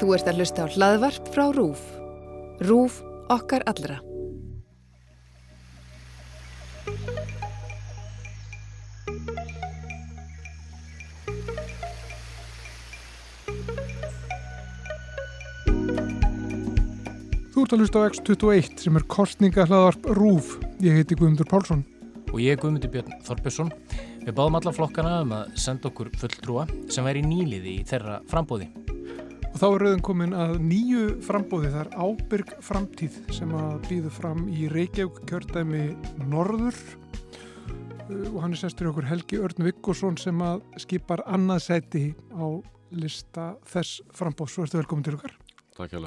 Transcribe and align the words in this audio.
Þú 0.00 0.14
ert 0.16 0.28
að 0.30 0.38
hlusta 0.40 0.64
á 0.64 0.72
hlaðvarp 0.72 1.28
frá 1.34 1.44
RÚF. 1.54 1.82
RÚF 2.64 2.96
okkar 3.32 3.62
allra. 3.70 4.00
Þú 17.52 17.66
ert 17.66 17.74
að 17.76 17.82
hlusta 17.84 18.00
á 18.00 18.08
X21 18.08 18.82
sem 18.82 18.96
er 18.98 19.04
kostninga 19.12 19.66
hlaðvarp 19.68 20.12
RÚF. 20.18 20.54
Ég 20.82 20.98
heiti 20.98 21.14
Guðmundur 21.14 21.50
Pálsson. 21.50 21.86
Og 22.32 22.40
ég 22.40 22.56
er 22.56 22.62
Guðmundur 22.62 22.90
Björn 22.90 23.18
Þorbjörnsson. 23.26 23.74
Við 24.22 24.34
báðum 24.34 24.58
alla 24.58 24.72
flokkana 24.74 25.18
um 25.22 25.36
að 25.36 25.56
senda 25.60 25.92
okkur 25.92 26.10
fulltrúa 26.18 26.66
sem 26.90 27.06
væri 27.06 27.22
nýliði 27.26 27.78
í 27.78 27.84
þeirra 27.86 28.22
frambóði. 28.30 28.72
Og 29.52 29.60
þá 29.60 29.66
er 29.68 29.82
rauðin 29.84 30.04
komin 30.04 30.32
að 30.36 30.54
nýju 30.64 31.02
frambóði, 31.26 31.70
það 31.74 31.82
er 31.82 31.90
ábyrg 32.00 32.52
framtíð 32.64 33.18
sem 33.36 33.52
að 33.56 33.74
býðu 33.90 34.12
fram 34.16 34.46
í 34.48 34.68
Reykjavík 34.72 35.20
kjördæmi 35.28 35.84
Norður 36.24 36.78
og 38.32 38.38
hann 38.42 38.56
er 38.56 38.60
sestur 38.60 38.88
í 38.88 38.90
okkur 38.90 39.08
Helgi 39.08 39.38
Örn 39.44 39.66
Vikkosson 39.68 40.16
sem 40.20 40.40
að 40.44 40.64
skipar 40.82 41.22
annað 41.28 41.66
sæti 41.66 42.04
á 42.32 42.46
lista 42.92 43.52
þess 43.68 44.02
frambóðs. 44.16 44.56
Svo 44.56 44.66
ertu 44.66 44.80
velkomin 44.80 45.06
til 45.06 45.16
okkar. 45.16 45.36
Takk 45.76 45.94
hjá 45.94 46.00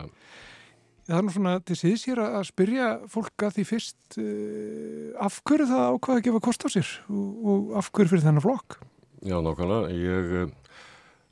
Það 1.06 1.20
er 1.20 1.26
nú 1.26 1.32
svona 1.36 1.52
til 1.62 1.76
síðs 1.78 2.04
hér 2.10 2.20
að 2.24 2.48
spyrja 2.48 2.86
fólk 3.14 3.44
að 3.46 3.60
því 3.60 3.66
fyrst 3.70 4.16
uh, 4.18 5.12
af 5.22 5.36
hverju 5.46 5.68
það 5.70 5.84
ákvaði 5.94 6.22
að 6.22 6.26
gefa 6.26 6.40
kost 6.48 6.66
á 6.66 6.70
sér 6.74 6.94
og, 7.14 7.28
og 7.46 7.76
af 7.78 7.92
hverju 7.94 8.10
fyrir 8.10 8.24
þennan 8.24 8.42
flokk? 8.42 8.80
Já, 9.22 9.36
nákvæmlega. 9.46 9.92
Ég 9.94 10.34
uh, 10.42 10.80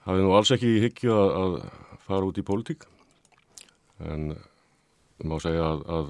hafi 0.05 0.21
nú 0.21 0.35
alls 0.37 0.53
ekki 0.53 0.75
í 0.75 0.83
hyggju 0.83 1.15
að, 1.17 1.33
að 1.41 1.55
fara 2.07 2.27
út 2.27 2.39
í 2.39 2.45
pólitík 2.45 2.87
en 4.03 4.33
má 5.23 5.37
segja 5.41 5.69
að, 5.69 5.83
að 5.87 6.09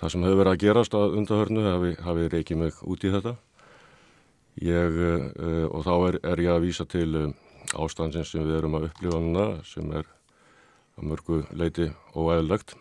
það 0.00 0.14
sem 0.14 0.26
hefur 0.26 0.40
verið 0.42 0.52
að 0.52 0.62
gerast 0.64 0.96
að 0.98 1.16
undahörnu 1.20 1.64
hafi, 1.68 1.94
hafi 2.02 2.28
reykið 2.32 2.60
mig 2.60 2.82
út 2.82 3.06
í 3.06 3.12
þetta. 3.14 3.36
Ég, 4.62 4.98
uh, 5.00 5.66
og 5.72 5.86
þá 5.86 5.94
er, 6.10 6.18
er 6.34 6.44
ég 6.44 6.52
að 6.52 6.64
vísa 6.66 6.84
til 6.84 7.32
ástansins 7.78 8.32
sem 8.34 8.44
við 8.44 8.58
erum 8.58 8.76
að 8.76 8.90
upplifa 8.90 9.20
núna 9.22 9.46
sem 9.64 9.88
er 9.96 10.08
að 10.98 11.08
mörgu 11.08 11.42
leiti 11.56 11.88
óæðilegt. 12.12 12.74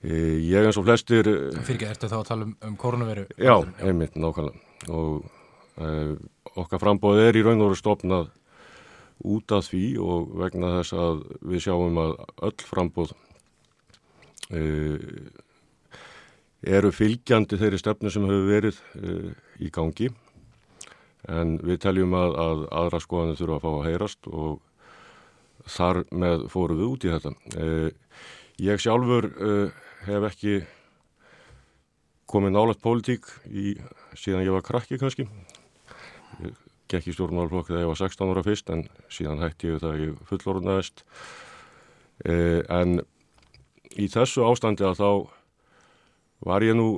Ég 0.00 0.64
eins 0.64 0.78
og 0.80 0.86
flestir... 0.86 1.26
Fyrir 1.26 1.74
ekki, 1.74 1.88
ertu 1.90 2.08
þá 2.08 2.20
að 2.22 2.28
tala 2.30 2.46
um, 2.46 2.52
um 2.64 2.76
koronaviru? 2.80 3.26
Já, 3.36 3.58
einmitt, 3.84 4.14
nákvæmlega. 4.16 4.62
Og 4.96 5.26
eh, 5.84 6.14
okkar 6.56 6.80
frambóð 6.80 7.20
er 7.26 7.36
í 7.36 7.42
raun 7.44 7.60
og 7.60 7.72
veru 7.72 7.80
stopnað 7.80 8.30
út 9.20 9.52
af 9.52 9.68
því 9.68 9.84
og 10.00 10.32
vegna 10.40 10.72
þess 10.78 10.96
að 10.96 11.20
við 11.52 11.64
sjáum 11.66 12.00
að 12.00 12.16
öll 12.48 12.66
frambóð 12.68 13.12
eh, 14.56 14.96
eru 16.76 16.90
fylgjandi 16.94 17.58
þeirri 17.60 17.80
stefnu 17.80 18.12
sem 18.12 18.26
hefur 18.28 18.48
verið 18.48 18.80
eh, 19.00 19.30
í 19.60 19.70
gangi 19.74 20.10
en 21.28 21.58
við 21.60 21.82
teljum 21.84 22.16
að, 22.16 22.36
að 22.40 22.66
aðra 22.82 23.00
skoðanir 23.04 23.40
þurfa 23.40 23.58
að 23.58 23.64
fá 23.64 23.70
að 23.70 23.88
heyrast 23.90 24.30
og 24.32 24.60
þar 25.70 26.04
með 26.10 26.46
fórum 26.50 26.78
við 26.80 26.86
út 26.88 27.04
í 27.04 27.10
þetta. 27.12 27.32
Ég 28.64 28.80
sjálfur 28.80 29.26
hef 30.06 30.26
ekki 30.30 30.54
komið 32.30 32.54
nálat 32.54 32.82
pólitík 32.82 33.26
í, 33.50 33.74
síðan 34.14 34.44
ég 34.46 34.54
var 34.54 34.64
krakki 34.64 34.98
kannski. 35.00 35.26
Gekk 36.90 37.10
í 37.10 37.14
stjórnmálflokk 37.14 37.70
þegar 37.70 37.84
ég 37.84 37.90
var 37.92 38.00
16 38.00 38.32
ára 38.34 38.44
fyrst 38.46 38.72
en 38.74 38.84
síðan 39.12 39.42
hætti 39.44 39.70
ég 39.70 39.82
það 39.82 40.02
ég 40.04 40.20
fullorðnaðist. 40.30 41.04
En 42.26 42.98
í 43.94 44.08
þessu 44.10 44.42
ástandi 44.44 44.84
að 44.84 44.98
þá 44.98 45.10
var 46.50 46.66
ég 46.66 46.76
nú 46.76 46.88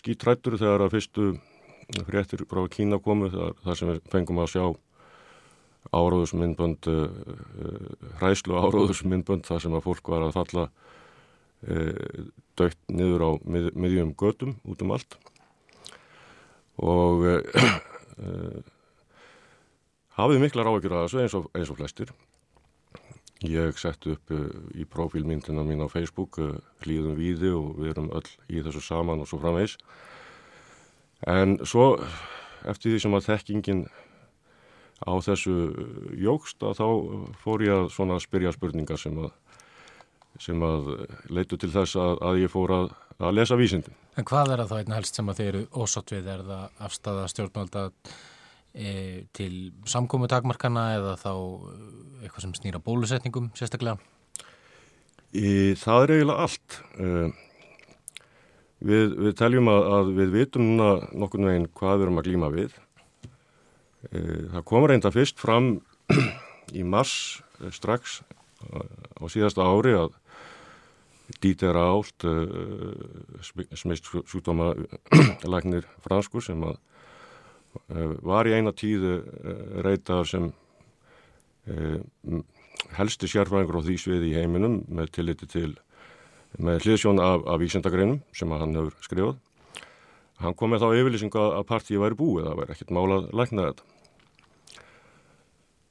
skítrættur 0.00 0.56
þegar 0.58 0.86
að 0.86 0.96
fyrstu 0.96 1.28
fréttir 2.08 2.44
frá 2.48 2.64
Kína 2.72 2.98
komu 3.00 3.30
þar, 3.32 3.54
þar 3.64 3.78
sem 3.80 3.90
við 3.92 4.00
fengum 4.12 4.40
að 4.42 4.52
sjá 4.52 4.64
áróðusmyndbönd 5.94 6.88
uh, 6.90 7.06
uh, 7.08 8.08
hræslu 8.20 8.58
áróðusmyndbönd 8.60 9.46
þar 9.48 9.62
sem 9.64 9.76
að 9.76 9.86
fólk 9.86 10.12
var 10.12 10.28
að 10.28 10.36
falla 10.40 10.70
dögt 12.54 12.78
niður 12.86 13.22
á 13.26 13.30
mið, 13.42 13.64
miðjum 13.74 14.12
gödum 14.14 14.52
út 14.62 14.82
um 14.84 14.92
allt 14.94 15.16
og 16.78 17.24
hafið 20.18 20.42
miklar 20.42 20.70
áökjur 20.70 20.96
að 20.96 21.06
þessu 21.06 21.22
eins 21.22 21.36
og, 21.38 21.50
eins 21.54 21.70
og 21.72 21.78
flestir 21.78 22.12
ég 23.46 23.78
sett 23.78 24.06
upp 24.10 24.32
í 24.74 24.86
profílmyndina 24.90 25.62
mín 25.62 25.84
á 25.84 25.88
Facebook 25.90 26.40
hlýðum 26.82 27.14
víði 27.18 27.52
og 27.54 27.78
við 27.78 27.92
erum 27.92 28.10
öll 28.10 28.26
í 28.50 28.64
þessu 28.66 28.82
saman 28.82 29.22
og 29.22 29.30
svo 29.30 29.38
framvegs 29.42 29.78
en 31.26 31.58
svo 31.66 31.92
eftir 32.66 32.94
því 32.94 33.02
sem 33.04 33.14
að 33.14 33.26
þekkingin 33.28 33.86
á 35.06 35.12
þessu 35.22 35.54
jógst 36.18 36.62
að 36.66 36.80
þá 36.80 36.86
fór 37.42 37.64
ég 37.66 37.74
að 37.74 37.92
svona 37.94 38.18
spyrja 38.22 38.52
spurningar 38.54 38.98
sem 38.98 39.18
að, 39.22 39.30
sem 40.42 40.62
að 40.62 40.90
leitu 41.30 41.58
til 41.58 41.70
þess 41.70 41.98
að, 41.98 42.18
að 42.30 42.42
ég 42.42 42.52
fór 42.52 42.74
að, 42.74 42.90
að 43.22 43.36
lesa 43.38 43.58
vísindi. 43.58 43.94
En 44.18 44.26
hvað 44.26 44.52
er 44.52 44.62
það 44.62 44.72
þá 44.72 44.78
einn 44.80 44.96
helst 44.96 45.18
sem 45.18 45.30
að 45.30 45.40
þeir 45.40 45.48
eru 45.52 45.64
ósátt 45.84 46.12
við? 46.14 46.30
Er 46.32 46.44
það 46.48 46.84
afstæða 46.88 47.26
stjórnvalda 47.32 47.84
e, 48.74 48.92
til 49.36 49.52
samkómu 49.86 50.30
takmarkana 50.30 50.86
eða 50.96 51.14
þá 51.20 51.32
eitthvað 52.24 52.46
sem 52.46 52.56
snýra 52.58 52.82
bólusetningum 52.82 53.52
sérstaklega? 53.58 53.96
Í, 55.36 55.76
það 55.78 56.02
er 56.02 56.14
eiginlega 56.16 56.48
allt. 56.48 56.80
E, 56.98 57.30
við, 58.90 59.16
við 59.28 59.38
teljum 59.38 59.70
að 59.70 60.12
við 60.18 60.36
vitum 60.40 60.68
núna 60.72 60.92
nokkur 61.14 61.46
veginn 61.46 61.70
hvað 61.78 61.96
við 61.96 62.08
erum 62.08 62.22
að 62.22 62.30
glýma 62.30 62.52
við 62.56 62.78
Eh, 64.08 64.46
það 64.52 64.64
kom 64.68 64.86
reynda 64.86 65.10
fyrst 65.10 65.40
fram 65.42 65.72
í 66.78 66.84
mars 66.86 67.42
eh, 67.58 67.72
strax 67.74 68.20
á 69.18 69.22
síðasta 69.30 69.66
ári 69.66 69.94
að 69.98 70.14
Dieter 71.44 71.78
Ált 71.78 72.26
smist 73.78 74.10
sjúkdóma 74.10 74.72
lagnir 75.46 75.86
franskur 76.04 76.44
sem 76.44 76.62
að 76.66 76.78
eh, 77.94 78.14
var 78.26 78.48
í 78.50 78.56
eina 78.58 78.74
tíðu 78.74 79.20
reytaðar 79.86 80.30
sem 80.30 80.52
helsti 82.96 83.28
sérfræðingur 83.28 83.82
á 83.84 83.86
því 83.86 83.96
sviði 84.00 84.30
í 84.30 84.38
heiminum 84.38 84.78
með 84.88 85.10
tilliti 85.18 85.48
til 85.52 85.74
með 86.56 86.86
hliðsjón 86.86 87.20
af, 87.20 87.44
af 87.44 87.60
vísendagreinum 87.60 88.22
sem 88.32 88.54
hann 88.56 88.72
hefur 88.78 88.96
skrifað 89.04 89.36
Hann 90.38 90.54
kom 90.54 90.70
með 90.70 90.84
þá 90.84 91.00
yfirlýsingu 91.00 91.40
að 91.42 91.64
partíi 91.66 91.98
væri 91.98 92.18
búið, 92.18 92.44
það 92.46 92.60
væri 92.60 92.74
ekkert 92.74 92.92
mála 92.94 93.16
að 93.18 93.32
lækna 93.40 93.64
þetta. 93.68 93.86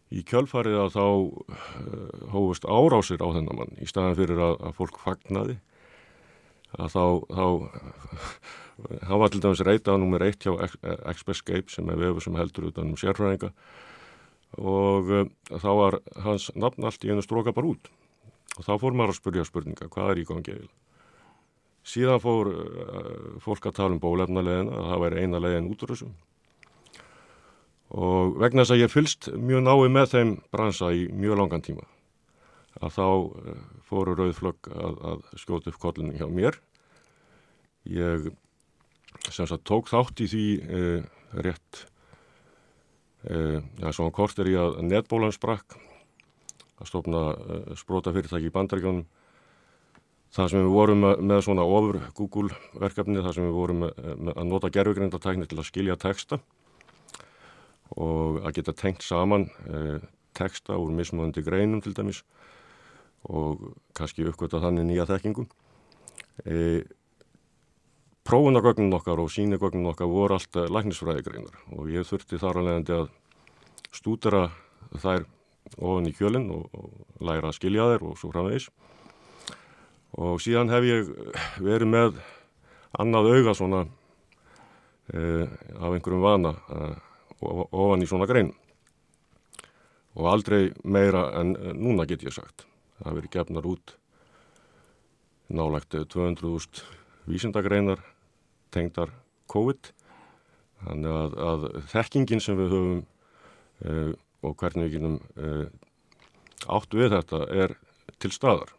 Í 0.07 0.23
kjölfarið 0.27 0.77
að 0.85 0.93
þá 0.95 1.05
uh, 1.05 2.27
hófust 2.31 2.67
árásir 2.67 3.19
á 3.19 3.27
þennan 3.27 3.59
mann 3.59 3.73
í 3.81 3.87
staðan 3.89 4.15
fyrir 4.19 4.39
að, 4.39 4.55
að 4.69 4.77
fólk 4.77 5.01
fagnaði 5.03 5.57
að 6.77 6.93
þá, 6.93 7.03
þá 7.31 7.45
hann 9.09 9.21
var 9.23 9.33
til 9.33 9.43
dæmis 9.43 9.63
reytað 9.67 10.01
nummer 10.01 10.23
eitt 10.23 10.43
hjá 10.43 10.53
Expresscape 11.09 11.71
sem 11.73 11.87
er 11.91 11.99
vefur 11.99 12.23
sem 12.23 12.39
heldur 12.39 12.69
utan 12.71 12.93
um 12.93 12.99
sérfræðinga 12.99 13.51
og 14.63 15.11
uh, 15.11 15.29
þá 15.51 15.69
var 15.81 15.99
hans 16.23 16.49
nafn 16.55 16.87
allt 16.87 17.03
í 17.03 17.11
einu 17.11 17.25
stróka 17.25 17.55
bara 17.55 17.73
út 17.75 17.91
og 18.57 18.65
þá 18.65 18.73
fór 18.81 18.95
maður 18.95 19.13
að 19.13 19.19
spurja 19.19 19.47
spurninga 19.47 19.89
hvað 19.91 20.13
er 20.13 20.21
í 20.21 20.27
gangi 20.27 20.53
eiginlega. 20.53 20.75
Síðan 21.87 22.23
fór 22.23 22.49
uh, 22.51 23.11
fólk 23.43 23.69
að 23.69 23.77
tala 23.79 23.95
um 23.95 24.01
bólefnaleðina, 24.03 24.75
að 24.75 24.89
það 24.91 25.03
væri 25.03 25.21
eina 25.23 25.43
leiðin 25.43 25.69
út 25.71 25.83
úr 25.85 25.93
þessu. 25.93 26.09
Og 27.95 28.35
vegna 28.41 28.65
þess 28.65 28.75
að 28.75 28.81
ég 28.81 28.91
fylst 28.91 29.29
mjög 29.31 29.63
nái 29.63 29.91
með 29.91 30.13
þeim 30.13 30.31
bransa 30.51 30.91
í 30.91 31.05
mjög 31.15 31.39
langan 31.39 31.63
tíma, 31.63 31.85
að 32.81 32.95
þá 32.97 33.05
uh, 33.07 33.61
fóru 33.87 34.15
rauðflögg 34.17 34.71
að, 34.73 34.97
að 35.11 35.21
skjóta 35.39 35.71
upp 35.71 35.79
kollinu 35.83 36.17
hjá 36.17 36.27
mér. 36.27 36.59
Ég 37.87 38.27
sem 39.31 39.47
sagt 39.47 39.63
tók 39.67 39.87
þátt 39.91 40.19
í 40.25 40.27
því 40.31 40.47
uh, 40.63 41.05
rétt, 41.37 41.85
já 43.27 43.89
svona 43.91 44.13
kort 44.15 44.37
er 44.39 44.47
ég 44.47 44.61
að 44.61 44.77
netbólan 44.87 45.33
sprakk, 45.35 45.73
að 46.79 46.87
stofna 46.87 47.21
spróta 47.75 48.13
fyrirtæki 48.15 48.47
í 48.47 48.53
bandaríkjónum 48.53 49.07
Það 50.35 50.49
sem 50.51 50.63
við 50.65 50.73
vorum 50.75 51.03
með 51.03 51.41
svona 51.45 51.63
ofur 51.65 51.99
Google 52.17 52.55
verkefni, 52.77 53.21
það 53.23 53.35
sem 53.37 53.45
við 53.47 53.55
vorum 53.55 53.83
með, 53.85 53.99
með 54.27 54.33
að 54.41 54.49
nota 54.51 54.71
gerfugreindartækni 54.75 55.47
til 55.47 55.59
að 55.61 55.67
skilja 55.69 55.95
texta 56.01 56.39
og 57.95 58.41
að 58.43 58.57
geta 58.59 58.75
tengt 58.75 59.05
saman 59.05 59.47
e, 59.67 59.99
texta 60.37 60.77
úr 60.77 60.91
mismöðandi 60.95 61.43
greinum 61.45 61.81
til 61.81 61.95
dæmis 61.97 62.23
og 63.27 63.73
kannski 63.97 64.27
uppgötta 64.27 64.61
þannig 64.63 64.87
nýja 64.87 65.07
þekkingum. 65.09 65.47
E, 66.45 66.83
prófunagögnum 68.27 68.93
okkar 68.99 69.23
og 69.23 69.31
sínegögnum 69.31 69.87
okkar 69.93 70.11
voru 70.11 70.35
allt 70.35 70.59
læknisfræðigreinar 70.75 71.63
og 71.77 71.89
ég 71.91 72.07
þurfti 72.07 72.39
þar 72.41 72.61
alveg 72.61 72.93
að 72.97 73.09
stúdera 73.95 74.49
þær 74.99 75.25
ofan 75.77 76.09
í 76.09 76.13
kjölinn 76.15 76.49
og, 76.51 76.67
og 76.75 77.23
læra 77.23 77.51
að 77.51 77.57
skilja 77.59 77.87
þeir 77.91 78.05
og 78.07 78.19
svo 78.19 78.31
framvegis 78.33 78.69
og 80.17 80.41
síðan 80.41 80.71
hef 80.71 80.87
ég 80.87 81.09
verið 81.63 81.91
með 81.91 82.19
annað 82.97 83.31
auga 83.35 83.55
svona 83.57 83.81
uh, 83.85 85.45
af 85.79 85.91
einhverjum 85.91 86.23
vana 86.23 86.53
uh, 86.71 86.95
ofan 87.41 88.03
í 88.03 88.09
svona 88.09 88.27
grein. 88.29 88.51
Og 90.17 90.29
aldrei 90.31 90.71
meira 90.83 91.27
en 91.37 91.53
núna 91.77 92.07
get 92.09 92.25
ég 92.25 92.33
sagt. 92.33 92.65
Það 92.97 93.05
hefur 93.05 93.19
verið 93.19 93.33
gefnar 93.35 93.67
út 93.69 93.97
nálagt 95.53 95.93
200.000 95.93 96.83
vísindagreinar 97.29 98.01
tengdar 98.73 99.13
COVID. 99.51 99.91
Þannig 100.87 101.17
að, 101.19 101.37
að 101.49 101.67
þekkingin 101.93 102.41
sem 102.43 102.57
við 102.57 102.73
höfum 102.73 102.97
uh, 103.01 104.11
og 104.45 104.57
hvernig 104.59 104.87
við 104.87 104.97
genum 104.97 105.15
uh, 105.37 105.65
áttu 106.77 106.99
við 107.01 107.15
þetta 107.15 107.45
er 107.53 107.77
til 108.21 108.33
staðar. 108.33 108.73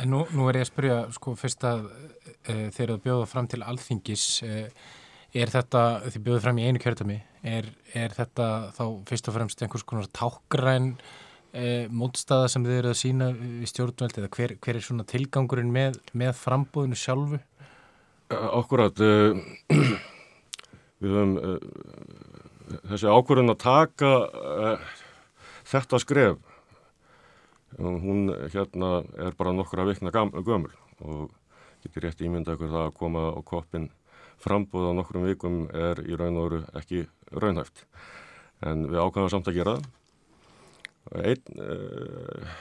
En 0.00 0.12
nú, 0.12 0.22
nú 0.32 0.46
er 0.48 0.60
ég 0.60 0.66
að 0.66 0.70
spyrja 0.70 1.00
sko 1.12 1.34
fyrst 1.36 1.66
að 1.68 1.88
uh, 1.88 2.68
þegar 2.72 2.94
þú 2.94 3.00
bjóða 3.08 3.28
fram 3.28 3.50
til 3.50 3.60
alþingis 3.64 4.26
er 4.42 5.52
þetta, 5.52 5.82
þið 6.08 6.24
bjóðu 6.28 6.44
fram 6.44 6.60
í 6.60 6.68
einu 6.68 6.80
kjörtami 6.80 7.20
er, 7.42 7.68
er 7.94 8.14
þetta 8.16 8.48
þá 8.76 8.84
fyrst 9.08 9.28
og 9.30 9.36
fremst 9.36 9.62
einhvers 9.62 9.86
konar 9.86 10.08
tákgræn 10.14 10.92
e, 11.52 11.88
mótstaða 11.90 12.50
sem 12.52 12.66
þið 12.66 12.78
eru 12.78 12.92
að 12.92 13.00
sína 13.00 13.30
í 13.34 13.68
stjórnveld 13.68 14.20
eða 14.20 14.30
hver, 14.36 14.56
hver 14.62 14.78
er 14.78 14.86
svona 14.86 15.06
tilgangurinn 15.08 15.72
með, 15.74 15.98
með 16.16 16.36
frambóðinu 16.38 16.98
sjálfu? 16.98 17.42
Akkurat 18.32 19.02
uh, 19.04 19.36
við 21.02 21.16
höfum 21.18 21.34
uh, 21.36 21.58
þessi 22.88 23.10
ákvörðin 23.10 23.52
að 23.52 23.60
taka 23.66 24.12
uh, 24.30 24.88
þetta 25.68 26.00
skref 26.00 26.40
hún 27.78 28.28
hérna 28.52 28.98
er 29.16 29.36
bara 29.36 29.52
nokkura 29.56 29.86
vikna 29.88 30.12
gömul 30.12 30.72
og 31.00 31.30
getur 31.82 32.06
rétt 32.06 32.20
ímynda 32.22 32.54
ykkur 32.54 32.70
það 32.70 32.86
að 32.86 32.96
koma 32.98 33.22
á 33.32 33.40
koppin 33.44 33.88
frambóð 34.42 34.90
á 34.90 34.92
nokkrum 34.98 35.26
vikum 35.28 35.64
er 35.70 36.02
í 36.04 36.16
raun 36.18 36.38
og 36.40 36.48
veru 36.48 36.60
ekki 36.78 37.04
raunhæft. 37.32 37.84
En 38.62 38.86
við 38.90 39.02
ákvæðum 39.02 39.32
samt 39.32 39.50
að 39.50 39.58
gera 39.58 39.76
það. 39.78 39.90
Einn 41.12 41.58
uh, 41.58 42.54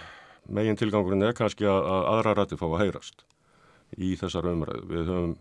megin 0.50 0.80
tilgangurinn 0.80 1.28
er 1.28 1.38
kannski 1.38 1.68
að, 1.70 1.86
að 1.86 2.10
aðra 2.16 2.36
rætti 2.40 2.58
fá 2.60 2.68
að 2.72 2.82
heyrast 2.84 3.26
í 3.98 4.14
þessar 4.20 4.50
umræðu. 4.52 4.86
Við 4.90 5.10
höfum 5.12 5.34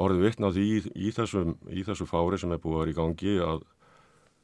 orðið 0.00 0.26
vittna 0.26 0.52
því 0.52 0.66
í, 0.66 0.82
í, 1.08 1.14
þessum, 1.16 1.56
í 1.72 1.84
þessu 1.86 2.08
fári 2.08 2.40
sem 2.40 2.52
er 2.52 2.60
búið 2.62 2.76
að 2.76 2.82
vera 2.82 2.92
í 2.92 2.98
gangi 3.00 3.36
að 3.44 3.64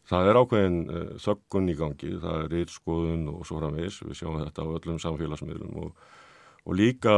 það 0.08 0.28
er 0.28 0.40
ákveðin 0.40 0.80
uh, 0.82 1.04
þöggun 1.22 1.70
í 1.72 1.76
gangi, 1.78 2.14
það 2.22 2.38
er 2.40 2.56
reytskoðun 2.56 3.28
og 3.32 3.44
svo 3.48 3.60
framvegs, 3.60 4.00
við 4.06 4.18
sjáum 4.18 4.40
þetta 4.40 4.66
á 4.66 4.72
öllum 4.76 4.98
samfélagsmiðlum 5.02 5.78
og, 5.84 6.08
og 6.66 6.78
líka 6.78 7.14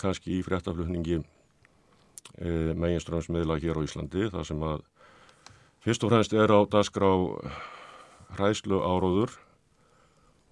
kannski 0.00 0.38
í 0.38 0.44
fréttaflutningi 0.46 1.22
meginströmsmiðla 2.38 3.58
hér 3.62 3.80
á 3.80 3.86
Íslandi 3.86 4.28
þar 4.32 4.46
sem 4.46 4.62
að 4.62 4.84
fyrst 5.84 6.04
og 6.04 6.12
fremst 6.12 6.34
er 6.36 6.52
á 6.52 6.60
dasgrá 6.70 7.10
hræslu 8.36 8.80
áróður 8.82 9.32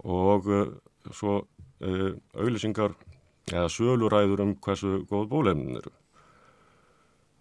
og 0.07 0.49
uh, 0.49 0.65
svo 1.13 1.43
uh, 1.43 2.11
auðlýsingar 2.37 2.97
eða 3.53 3.71
söluræður 3.71 4.43
um 4.43 4.55
hversu 4.63 5.05
góð 5.11 5.29
bólefnin 5.31 5.79
eru. 5.81 5.93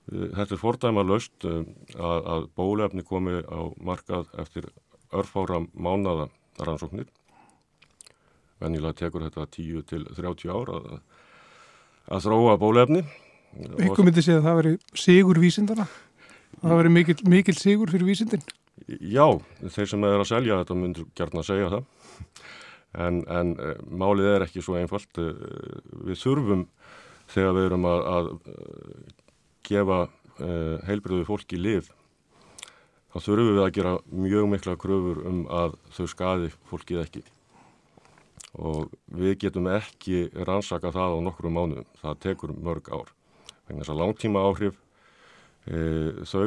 Þetta 0.05 0.53
er 0.53 0.61
fordæma 0.61 1.01
löst 1.01 1.45
að, 1.47 1.71
að 1.97 2.43
bólefni 2.53 3.01
komi 3.01 3.39
á 3.41 3.73
markað 3.81 4.29
eftir 4.37 4.67
örfára 5.09 5.63
mánada 5.73 6.27
rannsóknir. 6.61 7.07
Vennilega 8.61 8.99
tekur 8.99 9.25
þetta 9.25 9.47
10 9.57 9.87
til 9.89 10.03
30 10.13 10.53
ára 10.53 10.77
að, 10.77 10.99
að 12.05 12.27
þróa 12.27 12.53
bólefni. 12.61 13.01
Ykkur 13.55 14.03
myndi 14.03 14.23
segja 14.23 14.41
að 14.41 14.47
það 14.49 14.57
veri 14.59 14.73
sigur 14.99 15.39
vísindana? 15.39 15.87
Það 16.59 16.79
veri 16.81 16.91
mikil, 16.91 17.15
mikil 17.31 17.55
sigur 17.57 17.91
fyrir 17.93 18.07
vísindin? 18.07 18.43
Já, 18.85 19.27
þeir 19.71 19.89
sem 19.91 20.03
er 20.03 20.19
að 20.19 20.29
selja 20.29 20.59
þetta 20.61 20.77
myndur 20.77 21.07
gert 21.15 21.35
að 21.39 21.47
segja 21.47 21.71
það. 21.71 21.85
En, 23.05 23.21
en 23.31 23.53
uh, 23.59 23.75
málið 23.91 24.31
er 24.33 24.45
ekki 24.45 24.63
svo 24.63 24.77
einfalt. 24.79 25.19
Uh, 25.19 25.79
við 26.07 26.19
þurfum 26.21 26.65
þegar 27.31 27.55
við 27.57 27.69
erum 27.69 27.87
að, 27.91 28.05
að 28.11 28.31
uh, 28.35 29.19
gefa 29.65 30.05
heilbriðu 30.35 31.23
fólki 31.23 31.55
lif 31.55 31.85
þá 33.15 33.21
þurfum 33.23 33.53
við 33.53 33.61
að 33.63 33.69
gera 33.77 33.93
mjög 34.11 34.49
mikla 34.51 34.73
kröfur 34.75 35.21
um 35.29 35.37
að 35.47 35.77
þau 35.95 36.07
skadi 36.11 36.49
fólkið 36.67 36.99
ekki. 37.05 37.21
Og 38.59 38.91
við 39.15 39.37
getum 39.45 39.69
ekki 39.71 40.25
rannsaka 40.35 40.91
það 40.91 41.15
á 41.15 41.19
nokkru 41.23 41.53
mánuðum. 41.55 41.87
Það 42.01 42.19
tekur 42.27 42.51
mörg 42.59 42.91
ár 42.91 43.14
vegna 43.67 43.83
þess 43.83 43.93
að 43.93 44.01
langtíma 44.03 44.47
áhrif 44.49 44.81
þau 45.65 46.45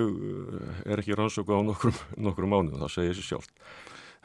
er 0.86 1.00
ekki 1.00 1.16
rannsaka 1.18 1.56
á 1.58 1.60
nokkru, 1.66 1.90
nokkru 2.22 2.46
mánuðum, 2.46 2.78
það 2.84 2.92
segir 2.94 3.16
sér 3.18 3.26
sjálf 3.32 3.48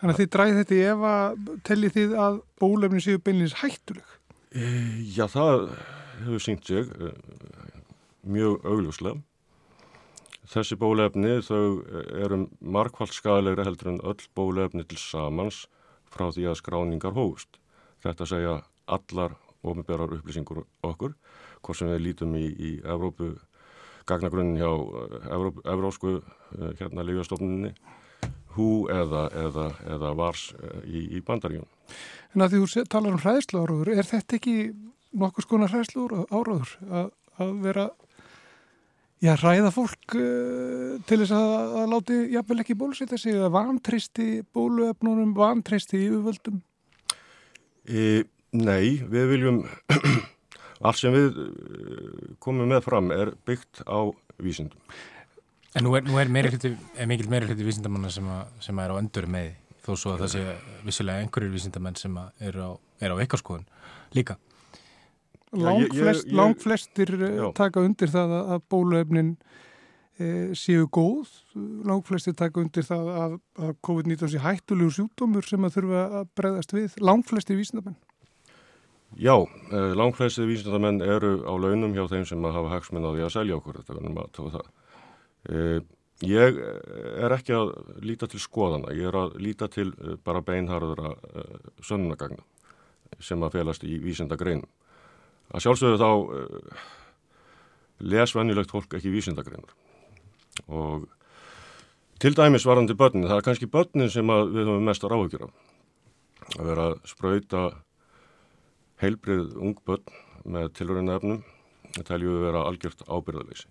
Þannig 0.03 0.17
að 0.17 0.19
þið 0.19 0.31
dræði 0.33 0.55
þetta 0.57 0.75
í 0.75 0.79
ef 0.83 1.03
að 1.07 1.43
telli 1.63 1.89
þið 1.95 2.13
að 2.19 2.37
bólefni 2.59 3.01
séu 3.05 3.19
beinleins 3.23 3.53
hættuleg? 3.61 4.15
E, 4.51 4.63
já, 5.15 5.23
það 5.31 5.61
hefur 6.25 6.43
syngt 6.43 6.67
sig 6.67 6.89
e, 6.91 7.11
mjög 8.35 8.67
augljóslega. 8.67 9.21
Þessi 10.51 10.75
bólefni 10.81 11.37
þau 11.47 11.61
eru 12.19 12.41
markvallt 12.59 13.15
skadalegri 13.15 13.63
heldur 13.63 13.93
en 13.93 14.01
öll 14.11 14.27
bólefni 14.35 14.83
til 14.89 14.99
samans 14.99 15.61
frá 16.11 16.27
því 16.35 16.49
að 16.51 16.59
skráningar 16.59 17.15
hófust. 17.15 17.61
Þetta 18.03 18.27
segja 18.27 18.59
allar 18.91 19.37
ofinberar 19.63 20.11
upplýsingur 20.17 20.65
okkur, 20.83 21.15
hvort 21.63 21.79
sem 21.79 21.91
við 21.91 22.05
lítum 22.09 22.37
í, 22.37 22.45
í 22.51 22.71
Evrópu, 22.83 23.33
gagnagrunnin 24.09 24.59
hjá 24.59 24.71
Evróp, 25.31 25.63
Evrósku 25.63 26.17
hérna 26.79 27.05
lífjastofninni 27.07 27.73
hú 28.57 28.85
eða, 28.91 29.27
eða, 29.47 29.67
eða 29.95 30.13
vars 30.17 30.47
eh, 30.57 30.79
í, 30.85 31.03
í 31.17 31.21
bandaríun. 31.25 31.67
En 32.33 32.45
að 32.45 32.55
því 32.55 32.61
þú 32.63 32.85
talar 32.91 33.15
um 33.15 33.21
hræðslu 33.21 33.61
áráður, 33.63 33.93
er 33.93 34.09
þetta 34.09 34.37
ekki 34.39 34.55
nokkus 35.23 35.49
konar 35.49 35.71
hræðslu 35.73 36.07
áráður 36.31 36.73
að, 36.89 37.11
að 37.41 37.53
vera 37.63 37.87
já, 39.23 39.33
hræða 39.39 39.71
fólk 39.73 40.17
uh, 40.17 40.99
til 41.07 41.21
þess 41.21 41.33
að, 41.37 41.55
að 41.81 41.95
láti 41.95 42.19
jafnvel 42.33 42.59
ekki 42.63 42.77
bólusetja 42.79 43.19
sig 43.21 43.37
eða 43.37 43.53
vantristi 43.53 44.27
bóluefnunum, 44.55 45.33
vantristi 45.37 46.01
yfirvöldum? 46.07 46.61
E, 47.83 48.23
nei, 48.55 48.99
við 49.09 49.33
viljum 49.35 49.63
allt 50.83 50.99
sem 50.99 51.15
við 51.15 51.41
eh, 51.47 52.29
komum 52.43 52.69
með 52.69 52.85
fram 52.85 53.11
er 53.15 53.33
byggt 53.47 53.83
á 53.87 54.11
vísindum. 54.43 54.79
En 55.73 55.87
nú 55.87 55.95
er, 55.97 56.05
nú 56.05 56.19
er, 56.21 56.29
hluti, 56.29 56.75
er 56.99 57.09
mikil 57.09 57.29
meiri 57.31 57.49
hluti 57.49 57.65
vísindamanna 57.65 58.11
sem, 58.13 58.27
a, 58.29 58.43
sem 58.61 58.77
er 58.83 58.93
á 58.93 58.95
öndur 58.99 59.25
með 59.31 59.55
þó 59.83 59.93
svo 59.97 60.13
að 60.13 60.23
það 60.23 60.33
sé 60.35 60.43
vissilega 60.85 61.23
einhverjir 61.23 61.53
vísindamenn 61.53 61.97
sem 61.99 62.17
er 62.45 62.59
á, 62.61 62.69
á 62.77 63.15
ekkarskoðun 63.25 63.65
líka. 64.15 64.37
Langflest, 65.53 66.29
Langflestir 66.33 67.13
eh, 67.19 67.35
já. 67.37 67.47
taka 67.57 67.83
undir 67.85 68.09
það 68.09 68.31
að 68.41 68.63
bóluefnin 68.73 69.35
e, 70.17 70.29
séu 70.57 70.87
góð, 70.89 71.29
langflestir 71.85 72.33
taka 72.37 72.61
undir 72.61 72.85
það 72.87 73.11
að, 73.13 73.35
að 73.59 73.75
COVID-19 73.85 74.33
sé 74.33 74.41
hættulegur 74.41 74.95
sjúkdómur 74.97 75.45
sem 75.45 75.67
að 75.67 75.77
þurfa 75.77 76.03
að 76.21 76.31
bregðast 76.39 76.73
við. 76.73 76.97
Langflestir 77.05 77.59
vísindamenn? 77.59 77.99
Já, 79.17 79.35
eh, 79.71 79.93
langflestir 79.93 80.47
vísindamenn 80.47 81.01
eru 81.01 81.45
á 81.45 81.53
launum 81.53 81.93
hjá 81.93 82.07
þeim 82.09 82.25
sem 82.25 82.43
hafa 82.43 82.69
hagsmenn 82.69 83.05
á 83.05 83.13
því 83.13 83.25
að 83.25 83.33
selja 83.35 83.57
okkur 83.57 83.77
þetta 83.79 83.93
verður 83.93 84.15
maður 84.15 84.29
að 84.29 84.35
tóða 84.37 84.53
það. 84.57 84.71
Uh, 85.43 85.79
ég 86.23 86.57
er 87.19 87.33
ekki 87.35 87.51
að 87.51 87.73
líta 87.99 88.29
til 88.31 88.39
skoðana, 88.39 88.93
ég 88.95 89.09
er 89.09 89.17
að 89.19 89.35
líta 89.43 89.67
til 89.67 89.91
bara 90.23 90.41
beinharðura 90.41 91.17
sönnunagagna 91.83 92.39
sem 93.19 93.43
að 93.43 93.57
felast 93.57 93.83
í 93.83 93.99
vísindagreinum. 93.99 94.69
Að 95.51 95.65
sjálfsögðu 95.65 95.99
þá 95.99 96.11
lesvennilegt 97.99 98.71
fólk 98.71 98.95
ekki 98.95 99.11
vísindagreinar 99.11 99.75
og 100.67 101.09
til 102.23 102.33
dæmis 102.37 102.65
varandi 102.65 102.95
börnin, 102.95 103.27
það 103.27 103.39
er 103.41 103.45
kannski 103.45 103.67
börnin 103.67 104.11
sem 104.11 104.27
við 104.27 104.63
höfum 104.63 104.85
mest 104.87 105.03
að 105.03 105.11
ráðugjur 105.11 105.43
af. 105.43 105.55
Að 106.55 106.69
vera 106.69 106.85
að 106.87 106.93
spröyta 107.09 107.63
heilbrið 109.03 109.55
ung 109.59 109.77
börn 109.85 110.03
með 110.43 110.71
tilurinn 110.79 111.11
efnum, 111.13 111.43
telju 112.07 112.35
við 112.35 112.45
vera 112.47 112.65
algjört 112.67 113.05
ábyrðaleysi. 113.07 113.69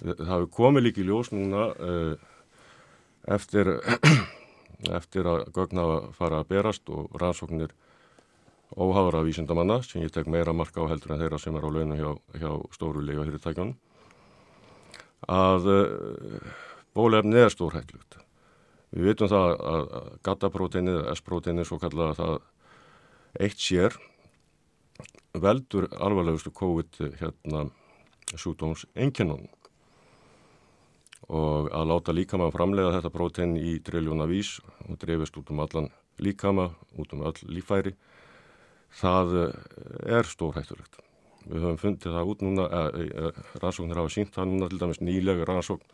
Það 0.00 0.30
hefur 0.30 0.50
komið 0.56 0.86
líki 0.86 1.04
ljós 1.04 1.30
núna 1.34 1.66
uh, 1.74 2.14
eftir, 3.36 3.74
eftir 5.00 5.28
að 5.28 5.44
gögna 5.56 5.86
fara 6.16 6.40
að 6.40 6.50
berast 6.54 6.88
og 6.94 7.12
rannsóknir 7.20 7.74
óháðra 8.70 9.24
vísindamanna 9.26 9.80
sem 9.82 10.04
ég 10.04 10.14
tek 10.14 10.30
meira 10.30 10.54
marka 10.54 10.80
á 10.86 10.90
heldur 10.90 11.16
en 11.16 11.22
þeirra 11.24 11.40
sem 11.42 11.56
er 11.58 11.66
á 11.66 11.70
launum 11.74 11.98
hjá, 11.98 12.10
hjá 12.38 12.50
stóru 12.76 13.02
lega 13.02 13.26
fyrirtækjunum 13.26 13.76
að 15.28 15.68
uh, 15.68 16.52
bólefni 16.96 17.42
er 17.42 17.52
stórhættlugt. 17.52 18.16
Við 18.90 19.10
veitum 19.10 19.30
það 19.30 19.52
að 19.70 19.84
gattapróteinið, 20.26 21.04
S-próteinið, 21.14 21.66
svo 21.68 21.78
kallaða 21.78 22.16
það 22.18 22.38
eitt 23.46 23.60
sér, 23.62 23.94
veldur 25.34 25.88
alvarlegustu 25.94 26.50
COVID 26.50 27.00
hérna 27.20 27.66
sjúdóms 28.34 28.86
enginnum 28.94 29.46
og 31.30 31.68
að 31.70 31.90
láta 31.92 32.14
líkama 32.14 32.50
framlega 32.50 32.96
þetta 32.96 33.12
prótein 33.14 33.54
í 33.58 33.78
triljóna 33.86 34.26
vís 34.26 34.56
og 34.88 34.98
drefist 34.98 35.36
út 35.38 35.50
um 35.54 35.62
allan 35.62 35.90
líkama, 36.20 36.70
út 36.98 37.12
um 37.14 37.22
all 37.22 37.38
lífæri, 37.46 37.94
það 39.00 39.36
er 40.04 40.26
stórhættulegt. 40.26 40.98
Við 41.46 41.62
höfum 41.62 41.78
fundið 41.80 42.16
það 42.16 42.30
út 42.32 42.42
núna, 42.44 42.64
eh, 42.68 43.06
eh, 43.06 43.42
rannsóknir 43.62 43.96
hafa 43.96 44.12
sínt 44.12 44.34
það 44.34 44.50
núna, 44.50 44.68
til 44.68 44.78
dæmis 44.78 45.00
nýlega 45.00 45.46
rannsókn 45.48 45.86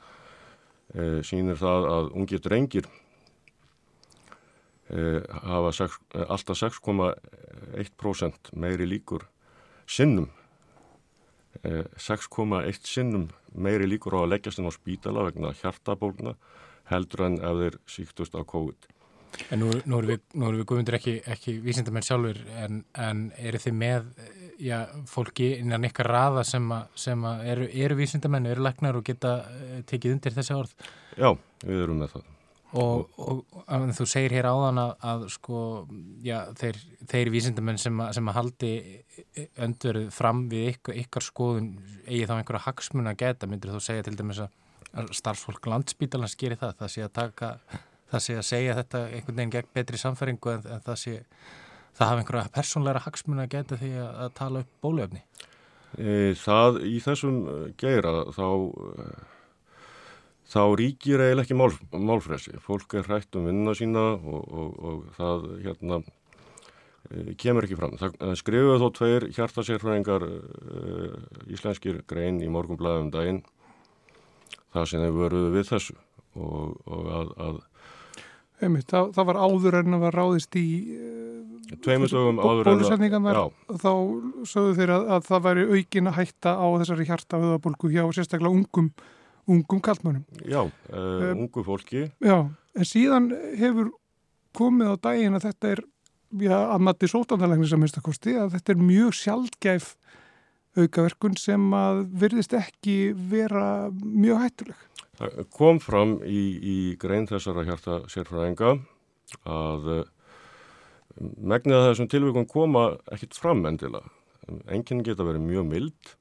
eh, 0.94 1.20
sínir 1.22 1.56
það 1.60 1.86
að 1.92 2.10
ungi 2.16 2.40
drengir 2.42 2.86
eh, 2.88 3.05
hafa 4.90 5.72
sex, 5.72 5.98
eh, 6.14 6.24
alltaf 6.28 6.56
6,1% 6.58 8.52
meiri 8.54 8.86
líkur 8.86 9.26
sinnum 9.86 10.28
6,1 11.64 12.68
eh, 12.68 12.74
sinnum 12.82 13.28
meiri 13.54 13.86
líkur 13.88 14.14
á 14.14 14.22
að 14.22 14.30
leggjast 14.34 14.60
inn 14.60 14.68
á 14.70 14.72
spítala 14.74 15.24
vegna 15.26 15.54
hjartabólna 15.58 16.36
heldur 16.90 17.26
en 17.26 17.40
ef 17.40 17.56
þeir 17.62 17.78
síktust 17.90 18.36
á 18.38 18.46
COVID. 18.46 18.86
En 19.50 19.58
nú, 19.60 19.72
nú 19.84 19.98
erum 19.98 20.12
við, 20.12 20.20
er 20.38 20.54
við 20.54 20.66
guðmundur 20.70 20.96
ekki, 21.00 21.16
ekki 21.26 21.56
vísindamenn 21.64 22.06
sjálfur 22.06 22.38
en, 22.62 22.84
en 22.94 23.32
eru 23.36 23.58
þið 23.58 23.74
með 23.74 24.06
já, 24.62 24.78
fólki 25.10 25.50
innan 25.58 25.84
ykkar 25.90 26.08
raða 26.08 26.46
sem, 26.46 26.70
a, 26.72 26.84
sem 26.94 27.26
a 27.26 27.34
eru, 27.44 27.66
eru 27.74 27.98
vísindamenn, 27.98 28.46
eru 28.46 28.62
lagnar 28.62 28.96
og 28.96 29.04
geta 29.04 29.40
tekið 29.90 30.16
undir 30.16 30.38
þessi 30.38 30.56
orð? 30.56 30.72
Já, 31.18 31.34
við 31.66 31.82
erum 31.88 32.00
með 32.04 32.14
það. 32.14 32.35
Og, 32.74 33.06
og, 33.22 33.44
og 33.70 33.90
þú 33.94 34.04
segir 34.10 34.32
hér 34.34 34.48
áðan 34.50 34.80
að, 34.82 34.92
að 35.06 35.24
sko, 35.30 35.58
já, 36.26 36.40
þeir, 36.58 36.80
þeir 37.06 37.30
vísindamenn 37.30 37.78
sem, 37.78 38.00
a, 38.02 38.08
sem 38.12 38.26
að 38.26 38.38
haldi 38.40 38.70
öndverðu 39.62 40.08
fram 40.12 40.42
við 40.50 40.72
ykkar, 40.72 40.98
ykkar 41.04 41.24
skoðun 41.24 41.68
eigi 42.08 42.26
þá 42.26 42.34
einhverja 42.40 42.64
hagsmun 42.66 43.10
að 43.12 43.20
geta, 43.22 43.48
myndir 43.48 43.72
þú 43.72 43.82
segja 43.86 44.06
til 44.08 44.16
dæmis 44.18 44.42
að 44.42 45.12
starfsfólk 45.14 45.68
landsbítalans 45.70 46.34
gerir 46.40 46.58
það, 46.60 46.74
það 46.80 46.92
sé 46.96 47.04
að 47.06 47.14
taka, 47.20 47.52
það 48.10 48.24
sé 48.26 48.36
að 48.40 48.48
segja 48.50 48.76
þetta 48.80 49.04
einhvern 49.12 49.40
veginn 49.40 49.54
gegn 49.54 49.72
betri 49.78 50.02
samfæringu 50.02 50.52
en, 50.56 50.66
en 50.74 50.84
það 50.88 51.00
sé, 51.04 51.16
það 51.96 52.10
hafa 52.10 52.24
einhverja 52.24 52.54
persónleira 52.58 53.04
hagsmun 53.06 53.44
að 53.44 53.52
geta 53.54 53.80
því 53.80 53.92
að, 54.02 54.10
að 54.24 54.34
tala 54.40 54.64
upp 54.64 54.74
bólöfni. 54.82 55.22
E, 55.96 56.34
það 56.42 56.82
í 56.90 56.98
þessum 57.04 57.40
geira 57.78 58.18
þá 58.34 58.46
þá 60.46 60.60
ríkir 60.78 61.22
eiginlega 61.24 61.46
ekki 61.46 61.58
mál, 61.58 61.72
málfresi. 61.92 62.54
Fólk 62.62 62.94
er 62.98 63.08
hrætt 63.08 63.36
um 63.38 63.48
vinnuna 63.48 63.74
sína 63.78 64.06
og, 64.14 64.46
og, 64.46 64.78
og 64.78 65.02
það 65.16 65.46
hérna, 65.64 66.00
e, 67.10 67.34
kemur 67.40 67.66
ekki 67.66 67.78
fram. 67.80 67.98
Það 67.98 68.36
skrifuðu 68.42 68.78
þó 68.84 68.88
tveir 69.00 69.28
hjartasérfræðingar 69.36 70.26
e, 70.30 70.32
íslenskir 71.56 72.02
grein 72.10 72.42
í 72.44 72.50
morgunblæðum 72.52 73.12
daginn 73.14 73.42
það 74.76 74.90
sem 74.90 75.02
þeir 75.04 75.16
veruðu 75.16 75.54
við 75.54 75.70
þessu 75.70 75.96
og, 76.36 76.76
og 76.84 77.10
að, 77.20 77.32
að 77.46 77.64
Einmitt, 78.56 78.86
það, 78.88 79.10
það 79.12 79.26
var 79.28 79.38
áður 79.44 79.74
en 79.82 79.96
að 79.98 80.02
var 80.06 80.14
ráðist 80.16 80.56
í 80.56 80.68
bólusetningarnar 81.84 83.40
þá 83.68 83.90
sögðu 84.48 84.76
þeir 84.78 84.92
að, 84.94 85.04
að 85.12 85.26
það 85.26 85.42
væri 85.44 85.66
aukin 85.74 86.08
að 86.08 86.16
hætta 86.22 86.54
á 86.56 86.66
þessari 86.80 87.06
hjarta 87.10 87.40
höfðabólgu 87.42 87.90
hjá 87.92 88.02
sérstaklega 88.16 88.56
ungum 88.56 88.88
ungum 89.46 89.82
kallmannum. 89.82 90.24
Já, 90.44 90.62
uh, 90.64 91.28
ungu 91.34 91.64
fólki. 91.66 92.08
Já, 92.24 92.38
en 92.76 92.88
síðan 92.88 93.30
hefur 93.58 93.92
komið 94.56 94.92
á 94.92 94.96
daginn 95.08 95.38
að 95.38 95.48
þetta 95.50 95.72
er, 95.74 95.84
já, 96.42 96.56
að 96.56 96.84
mati 96.88 97.10
sótandalegnis 97.10 97.74
að 97.76 97.82
minnstakosti, 97.84 98.36
að 98.40 98.56
þetta 98.56 98.74
er 98.74 98.82
mjög 98.82 99.16
sjaldgæf 99.20 99.94
aukaverkun 100.76 101.38
sem 101.40 101.70
að 101.76 102.02
verðist 102.20 102.52
ekki 102.56 103.14
vera 103.30 103.88
mjög 103.94 104.42
hættuleg. 104.42 104.82
Það 105.16 105.38
kom 105.56 105.78
fram 105.80 106.18
í, 106.28 106.42
í 106.60 106.76
grein 107.00 107.24
þessara 107.28 107.64
hjarta 107.64 108.02
sérfræðinga 108.12 108.74
að 109.48 109.88
megnið 111.16 111.78
að 111.78 111.88
þessum 111.90 112.10
tilvíkum 112.12 112.48
koma 112.50 112.84
ekkit 113.14 113.38
fram 113.38 113.64
endilega. 113.68 114.12
Enginn 114.70 115.02
geta 115.06 115.24
verið 115.26 115.46
mjög 115.46 115.68
mild 115.70 116.12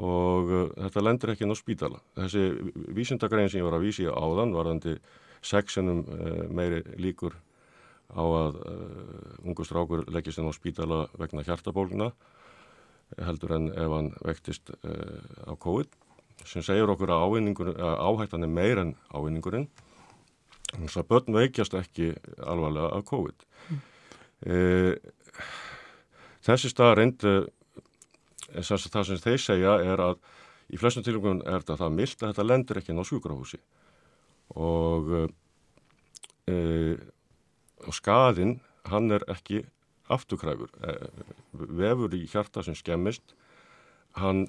og 0.00 0.52
uh, 0.52 0.66
þetta 0.86 1.04
lendur 1.04 1.32
ekki 1.32 1.46
inn 1.46 1.54
á 1.54 1.58
spítala. 1.58 2.00
Þessi 2.16 2.44
vísindagrein 2.96 3.50
sem 3.52 3.60
ég 3.60 3.68
var 3.68 3.78
að 3.78 3.86
vísi 3.88 4.06
áðan 4.08 4.54
varðandi 4.56 4.96
sexinum 5.44 6.04
uh, 6.06 6.44
meiri 6.48 6.82
líkur 7.00 7.36
á 8.12 8.22
að 8.22 8.60
uh, 8.62 9.46
ungu 9.46 9.66
strákur 9.66 10.06
leggist 10.12 10.40
inn 10.40 10.48
á 10.48 10.54
spítala 10.54 11.06
vegna 11.18 11.44
hjartabóluna 11.46 12.12
heldur 13.20 13.58
en 13.58 13.68
ef 13.76 13.92
hann 13.92 14.06
vektist 14.24 14.70
á 14.72 15.52
COVID 15.60 15.90
sem 16.48 16.64
segir 16.64 16.88
okkur 16.88 17.10
að, 17.12 17.34
að 17.76 17.98
áhættan 18.00 18.46
er 18.46 18.48
meir 18.48 18.80
en 18.80 18.94
ávinningurinn 19.12 19.66
þannig 20.72 20.96
að 20.96 21.08
börn 21.10 21.36
veikjast 21.36 21.74
ekki 21.76 22.12
alvarlega 22.40 22.92
af 22.96 23.04
COVID. 23.10 23.44
Mm. 23.68 23.82
Uh, 24.42 24.94
þessi 26.42 26.72
stað 26.72 26.96
reyndi 28.52 28.92
það 28.92 29.06
sem 29.08 29.22
þeir 29.22 29.42
segja 29.42 29.76
er 29.82 30.02
að 30.02 30.18
í 30.72 30.80
flestum 30.80 31.04
tilvægum 31.06 31.42
er 31.44 31.62
þetta 31.62 31.78
það 31.80 31.96
mild 31.98 32.16
að 32.18 32.32
þetta 32.32 32.48
lendur 32.48 32.80
ekki 32.80 32.92
inn 32.92 33.02
á 33.02 33.08
sjúkrahúsi. 33.08 33.60
Og, 34.60 35.12
e, 36.48 36.56
og 37.86 37.96
skadinn 37.96 38.58
hann 38.90 39.10
er 39.14 39.24
ekki 39.32 39.62
afturkræfur. 40.12 40.72
E, 40.84 40.96
vefur 41.52 42.16
í 42.16 42.24
hjarta 42.28 42.64
sem 42.64 42.76
skemmist 42.76 43.34
hann 44.20 44.46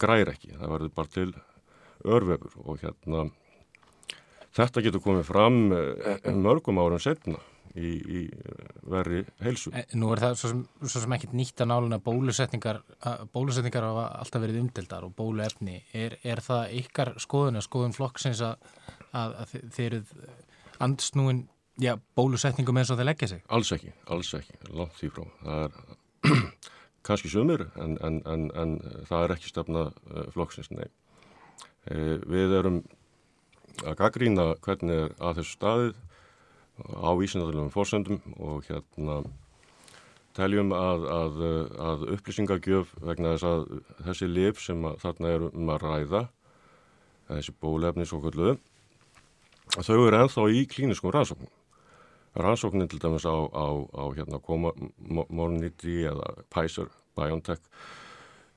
grær 0.00 0.28
ekki, 0.32 0.52
það 0.56 0.72
verður 0.74 0.96
bara 0.96 1.12
til 1.12 1.30
örvefur 2.04 2.56
og 2.68 2.82
hérna 2.82 3.26
þetta 4.56 4.82
getur 4.84 5.04
komið 5.04 5.28
fram 5.28 5.62
mörgum 6.36 6.80
árum 6.80 7.00
setna 7.00 7.40
í, 7.76 7.90
í 8.18 8.20
verri 8.90 9.22
heilsu. 9.44 9.72
Eh, 9.76 9.86
nú 9.98 10.10
er 10.14 10.22
það 10.24 10.38
svo 10.40 10.52
sem, 10.52 10.62
svo 10.84 11.02
sem 11.02 11.16
ekkit 11.16 11.34
nýtt 11.36 11.62
að 11.62 11.70
náluna 11.72 11.98
bólusetningar, 12.02 12.80
bólusetningar 13.34 13.88
hafa 13.88 14.06
alltaf 14.20 14.44
verið 14.44 14.62
umdeldar 14.62 15.06
og 15.06 15.14
bóluefni. 15.18 15.80
Er, 15.96 16.18
er 16.26 16.42
það 16.44 16.76
ykkar 16.80 17.12
skoðun 17.22 17.60
að 17.60 17.66
skoðun 17.68 17.96
flokksins 17.96 18.42
að, 18.46 18.70
að, 19.12 19.36
að 19.42 19.54
þeir 19.76 19.86
eruð 19.90 20.14
andsnúin 20.86 21.46
já, 21.82 21.94
bólusetningum 22.18 22.80
eins 22.80 22.92
og 22.92 23.00
þeir 23.00 23.10
leggja 23.10 23.30
sig? 23.34 23.44
Alls 23.52 23.72
ekki, 23.76 23.92
alls 24.12 24.32
ekki, 24.36 24.58
langt 24.72 24.96
því 25.00 25.12
frá. 25.16 25.24
Það 25.42 25.64
er 25.66 26.42
kannski 27.06 27.32
sömur 27.32 27.68
en, 27.76 27.98
en, 28.04 28.20
en, 28.26 28.46
en 28.58 28.78
það 29.08 29.26
er 29.26 29.36
ekki 29.36 29.52
stefna 29.52 29.88
uh, 29.90 30.28
flokksins, 30.34 30.72
nei. 30.74 30.88
Við 31.86 32.50
erum 32.58 32.80
að 33.86 33.98
gaggrína 34.00 34.46
hvernig 34.64 35.04
er 35.04 35.12
að 35.22 35.36
þessu 35.38 35.52
staðið 35.54 35.92
á 36.84 37.10
vísindarlegum 37.16 37.72
fórsöndum 37.72 38.20
og 38.36 38.64
hérna 38.68 39.22
teljum 40.36 40.72
að, 40.76 41.04
að, 41.08 41.42
að 41.80 42.06
upplýsingagjöf 42.16 42.92
vegna 43.00 43.34
þess 43.34 43.48
að 43.48 43.62
þessi 44.08 44.28
lif 44.30 44.60
sem 44.64 44.82
að, 44.84 44.98
þarna 45.04 45.32
er 45.32 45.46
um 45.48 45.70
að 45.72 45.84
ræða, 45.86 46.22
þessi 47.30 47.54
bólefni 47.62 48.08
svo 48.08 48.20
kvöldu, 48.24 48.56
þau 49.78 49.94
eru 49.96 50.18
enþá 50.20 50.48
í 50.52 50.66
klíniskum 50.70 51.14
rannsóknum. 51.14 51.52
Rannsóknin 52.36 52.90
til 52.92 53.00
dæmis 53.00 53.24
á, 53.24 53.32
á, 53.32 53.66
á 53.96 54.04
hérna 54.12 54.42
Comirnaty 54.44 56.02
eða 56.04 56.34
Pfizer 56.52 56.92
BioNTech 57.16 57.62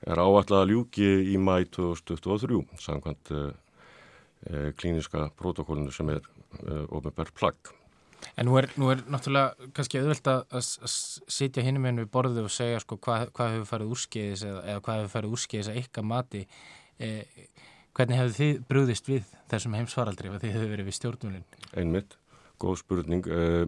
er 0.04 0.20
áallega 0.20 0.66
ljúki 0.68 1.08
í 1.32 1.38
mæ 1.40 1.62
2023 1.72 2.60
samkvæmt 2.80 3.32
uh, 3.36 3.50
uh, 4.52 4.68
klíniska 4.76 5.30
protokólinu 5.40 5.92
sem 5.92 6.12
er 6.12 6.20
uh, 6.20 6.84
ofinbært 6.92 7.32
plagg. 7.36 7.72
En 8.38 8.46
nú 8.48 8.56
er, 8.60 8.68
nú 8.80 8.90
er 8.92 9.02
náttúrulega 9.10 9.70
kannski 9.76 10.00
auðvelt 10.00 10.30
að, 10.30 10.68
sitja 11.30 11.64
hinn 11.66 11.80
með 11.80 11.90
hennu 11.90 12.06
við 12.06 12.12
borðið 12.14 12.46
og 12.46 12.54
segja 12.54 12.80
sko 12.82 12.98
hvað, 13.02 13.30
hvað 13.36 13.56
hefur 13.56 13.68
farið 13.72 13.94
úrskeiðis 13.96 14.46
eða, 14.46 14.62
eða 14.72 14.84
hvað 14.86 15.00
hefur 15.00 15.12
farið 15.16 15.36
úrskeiðis 15.36 15.70
að 15.72 15.80
ykkar 15.82 16.06
mati. 16.06 16.42
Eh, 17.00 17.44
hvernig 17.96 18.20
hefur 18.20 18.36
þið 18.38 18.64
brúðist 18.70 19.10
við 19.10 19.30
þessum 19.50 19.76
heimsvaraldri 19.78 20.30
ef 20.30 20.42
þið 20.42 20.56
hefur 20.56 20.74
verið 20.74 20.90
við 20.90 20.98
stjórnvölinn? 20.98 21.46
Einmitt, 21.80 22.18
góð 22.62 22.82
spurning. 22.84 23.26
Eh, 23.26 23.64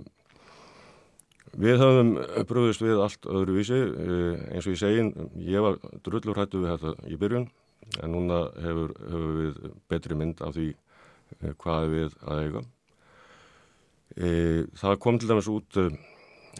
við 1.59 1.83
höfum 1.83 2.15
brúðist 2.49 2.85
við 2.85 3.03
allt 3.03 3.27
öðru 3.29 3.59
vísi. 3.59 3.81
Eh, 3.81 4.47
eins 4.55 4.69
og 4.69 4.77
ég 4.77 4.81
segin, 4.81 5.13
ég 5.37 5.65
var 5.65 5.81
drullur 6.07 6.39
hættu 6.39 6.63
við 6.63 6.77
þetta 6.77 7.11
í 7.11 7.19
byrjun 7.21 7.51
en 8.01 8.15
núna 8.15 8.45
hefur, 8.63 8.95
hefur 9.11 9.35
við 9.41 9.59
betri 9.91 10.19
mynd 10.19 10.41
af 10.45 10.55
því 10.57 10.69
eh, 10.73 11.53
hvað 11.59 11.91
við 11.93 12.17
að 12.23 12.45
eiga. 12.47 12.65
E, 14.17 14.31
það 14.79 15.01
kom 15.03 15.21
til 15.21 15.31
dæmis 15.31 15.51
út... 15.53 15.81
E, 15.81 15.89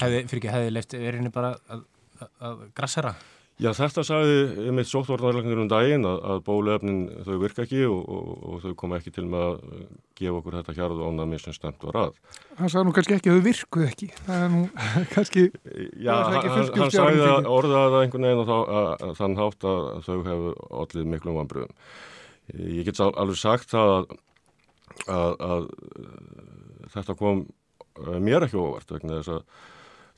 hefði, 0.01 0.25
fyrir 0.31 0.41
ekki, 0.41 0.53
hefði 0.57 0.75
leift 0.77 0.99
verinni 1.03 1.33
bara 1.35 1.55
að, 1.73 1.87
að, 2.19 2.35
að 2.49 2.67
grassera? 2.77 3.15
Já, 3.61 3.69
þetta 3.77 4.03
sagði 4.03 4.73
mitt 4.75 4.89
sóttvarnarlegnir 4.89 5.61
um 5.61 5.69
daginn 5.71 6.07
að, 6.09 6.17
að 6.33 6.39
bólefnin 6.47 7.03
þau 7.27 7.35
virka 7.43 7.63
ekki 7.67 7.83
og, 7.87 8.01
og, 8.01 8.31
og 8.49 8.63
þau 8.65 8.73
kom 8.81 8.95
ekki 8.97 9.13
til 9.15 9.27
með 9.31 9.45
að 9.45 9.61
gefa 10.19 10.39
okkur 10.41 10.57
þetta 10.59 10.75
hjarðu 10.79 11.11
ánami 11.11 11.39
sem 11.39 11.55
stemt 11.55 11.85
var 11.87 11.99
að. 12.01 12.17
Hann 12.59 12.73
sagði 12.73 12.89
nú 12.89 12.95
kannski 12.97 13.17
ekki 13.19 13.31
að 13.31 13.39
þau 13.39 13.47
virkuð 13.47 13.85
ekki. 13.87 14.09
Það 14.25 14.47
er 14.47 14.51
nú 14.55 14.63
kannski... 15.15 15.45
Já, 16.01 16.15
hann, 16.17 16.73
hann 16.81 16.95
sagði 16.97 17.29
að 17.29 17.51
orðaða 17.53 18.03
einhvern 18.07 18.29
veginn 18.29 18.43
og 18.43 18.51
þá, 18.51 18.57
að, 18.81 18.91
að, 18.97 19.15
þann 19.21 19.39
hátt 19.43 19.69
að 19.75 19.87
þau 20.09 20.19
hefur 20.31 20.59
allir 20.83 21.09
miklum 21.15 21.39
vanbröðum. 21.43 21.79
Ég 22.73 22.89
get 22.89 23.05
alveg 23.05 23.39
sagt 23.39 23.77
það 23.77 24.17
að 25.13 25.69
þetta 26.93 27.19
kom 27.19 27.47
mér 28.23 28.47
ekki 28.47 28.61
óvart 28.61 28.93
vegna 28.95 29.21
þess 29.21 29.37
að 29.37 29.45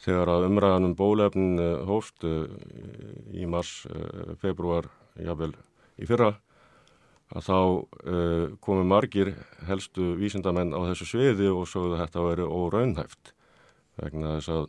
þegar 0.05 0.33
að 0.33 0.47
umræðan 0.49 0.89
um 0.89 0.97
bólefnin 0.99 1.61
eh, 1.63 1.85
hófst 1.89 2.27
eh, 2.27 2.49
í 3.35 3.47
mars, 3.51 3.85
eh, 3.91 4.35
februar, 4.43 4.89
jável 5.21 5.53
í 6.01 6.09
fyrra 6.09 6.35
að 7.35 7.47
þá 7.47 7.59
komu 8.63 8.83
margir 8.87 9.31
helstu 9.67 10.13
vísindamenn 10.21 10.75
á 10.77 10.79
þessu 10.91 11.07
sviði 11.09 11.49
og 11.51 11.65
sögðu 11.67 11.97
að 11.97 12.03
þetta 12.03 12.25
veri 12.27 12.45
óraunhæft 12.47 13.31
vegna 13.97 14.35
þess 14.37 14.51
að 14.53 14.67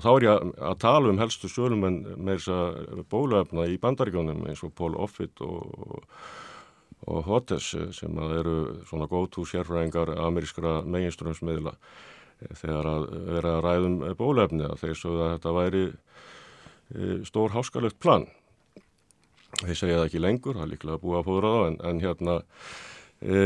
þá 0.00 0.08
er 0.10 0.24
ég 0.24 0.46
að 0.70 0.78
tala 0.82 1.12
um 1.12 1.20
helstu 1.20 1.50
sölumenn 1.52 2.00
með 2.16 2.40
þess 2.40 2.54
að 2.56 3.04
bólefna 3.12 3.68
í 3.68 3.76
bandaríkjónum 3.82 4.48
eins 4.48 4.64
og 4.66 4.72
Paul 4.78 4.96
Offit 5.04 5.44
og, 5.44 6.00
og 7.08 7.24
Hottes 7.24 7.70
sem 7.96 8.18
eru 8.26 8.56
svona 8.88 9.08
góðtú 9.08 9.46
sérfræðingar 9.48 10.12
amerískra 10.20 10.80
meginströmsmiðla 10.84 11.72
þegar 12.60 12.88
að 12.88 13.06
vera 13.28 13.54
að 13.56 13.64
ræðum 13.66 13.96
bólefni 14.18 14.66
að 14.68 14.82
þeir 14.84 14.98
svo 14.98 15.16
að 15.16 15.32
þetta 15.34 15.56
væri 15.56 15.84
stór 17.28 17.54
háskalegt 17.54 17.98
plan. 18.02 18.26
Þeir 19.60 19.76
segja 19.76 19.98
það 19.98 20.06
ekki 20.06 20.22
lengur, 20.22 20.56
það 20.56 20.64
er 20.64 20.72
líklega 20.72 21.02
búið 21.02 21.18
að 21.18 21.28
fóðra 21.28 21.52
þá 21.52 21.60
en, 21.66 21.76
en 21.90 22.00
hérna 22.04 22.34
e, 23.20 23.40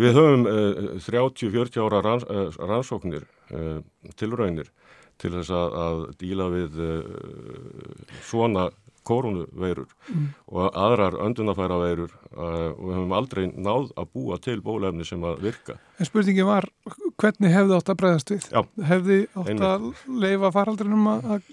við 0.00 0.18
höfum 0.18 0.46
e, 0.50 0.56
30-40 1.04 1.84
ára 1.84 2.02
ranns, 2.06 2.26
e, 2.26 2.44
rannsóknir 2.60 3.26
tilraunir 4.16 4.70
til 5.20 5.32
þess 5.34 5.52
að, 5.52 5.76
að 5.84 6.02
díla 6.20 6.46
við 6.52 6.76
svona 8.24 8.68
koronaveirur 9.10 9.88
mm. 9.90 10.26
og 10.54 10.78
aðrar 10.78 11.18
öndunafæra 11.26 11.78
veirur 11.82 12.12
uh, 12.12 12.70
og 12.72 12.82
við 12.86 12.96
höfum 12.96 13.14
aldrei 13.18 13.44
náð 13.50 13.90
að 13.98 14.10
búa 14.14 14.38
til 14.42 14.58
bólefni 14.64 15.06
sem 15.08 15.24
að 15.26 15.42
virka. 15.46 15.78
En 15.98 16.08
spurningi 16.08 16.46
var 16.46 16.68
hvernig 17.20 17.54
hefði 17.54 17.78
átt 17.78 17.92
að 17.92 18.00
bregðast 18.02 18.34
við? 18.34 18.46
Já. 18.50 18.60
Hefði 18.90 19.18
átt 19.34 19.50
Einnig. 19.52 19.66
að 19.70 20.20
leifa 20.24 20.52
faraldrinum 20.56 21.10
að 21.10 21.50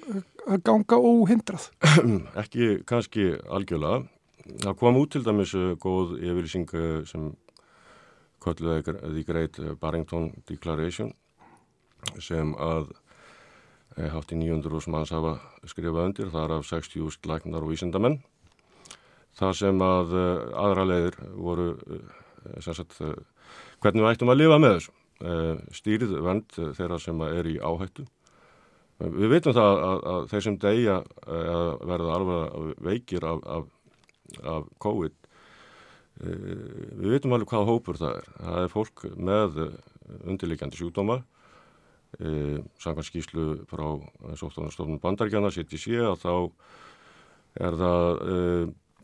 ganga 0.67 1.01
óhindrað? 1.01 1.67
Ekki 2.43 2.69
kannski 2.87 3.33
algjörlega. 3.49 4.05
Það 4.63 4.77
kom 4.79 5.01
út 5.01 5.11
til 5.15 5.25
dæmis 5.25 5.55
uh, 5.57 5.73
góð 5.81 6.17
yfirlýsing 6.21 6.71
uh, 6.77 7.01
sem 7.09 7.31
kölluði 8.43 8.95
The 9.01 9.25
Great 9.27 9.59
Barrington 9.81 10.31
Declaration 10.47 11.11
sem 12.21 12.53
að 12.61 12.93
Eh, 13.97 14.11
hátt 14.13 14.29
í 14.29 14.37
900.000 14.37 14.91
manns 14.93 15.09
hafa 15.09 15.39
skrifað 15.65 16.11
undir, 16.11 16.27
þar 16.29 16.59
af 16.59 16.67
60.000 16.69 17.25
læknar 17.31 17.63
og 17.65 17.71
vísindamenn. 17.71 18.19
Það 19.37 19.53
sem 19.57 19.81
að 19.81 20.13
uh, 20.17 20.43
aðra 20.57 20.83
leiðir 20.85 21.17
voru 21.33 21.65
uh, 21.77 22.11
sagt, 22.61 22.93
hvernig 23.81 24.05
við 24.05 24.09
ættum 24.11 24.33
að 24.33 24.39
lifa 24.43 24.59
með 24.61 24.77
þessu. 24.77 24.93
Stýrið 25.73 26.11
vend 26.21 26.53
þeirra 26.77 26.99
sem 27.01 27.21
er 27.25 27.47
í 27.49 27.55
áhættu. 27.57 28.03
Við 29.01 29.31
veitum 29.31 29.55
það 29.57 29.79
að, 29.87 30.03
að 30.11 30.27
þeir 30.29 30.43
sem 30.45 30.57
deyja 30.61 30.97
að 31.25 31.69
verða 31.89 32.17
alveg 32.17 32.83
veikir 32.85 33.25
af, 33.25 33.41
af, 33.49 33.63
af 34.53 34.67
COVID, 34.85 35.15
við 36.21 37.15
veitum 37.15 37.33
alveg 37.33 37.49
hvaða 37.49 37.69
hópur 37.71 37.97
það 37.97 38.19
er. 38.19 38.29
Það 38.43 38.59
er 38.61 38.73
fólk 38.73 39.05
með 39.17 39.59
undirleikjandi 40.21 40.81
sjúkdóma 40.81 41.17
e, 42.19 42.59
samkvæmt 42.81 43.07
skýslu 43.07 43.45
frá 43.69 43.85
Sóttanarstofnun 44.39 45.01
Bandaríkjana, 45.03 45.51
CTC, 45.53 45.99
að 46.01 46.23
þá 46.23 46.33
er 47.67 47.77
það 47.81 48.21
e, 48.33 48.39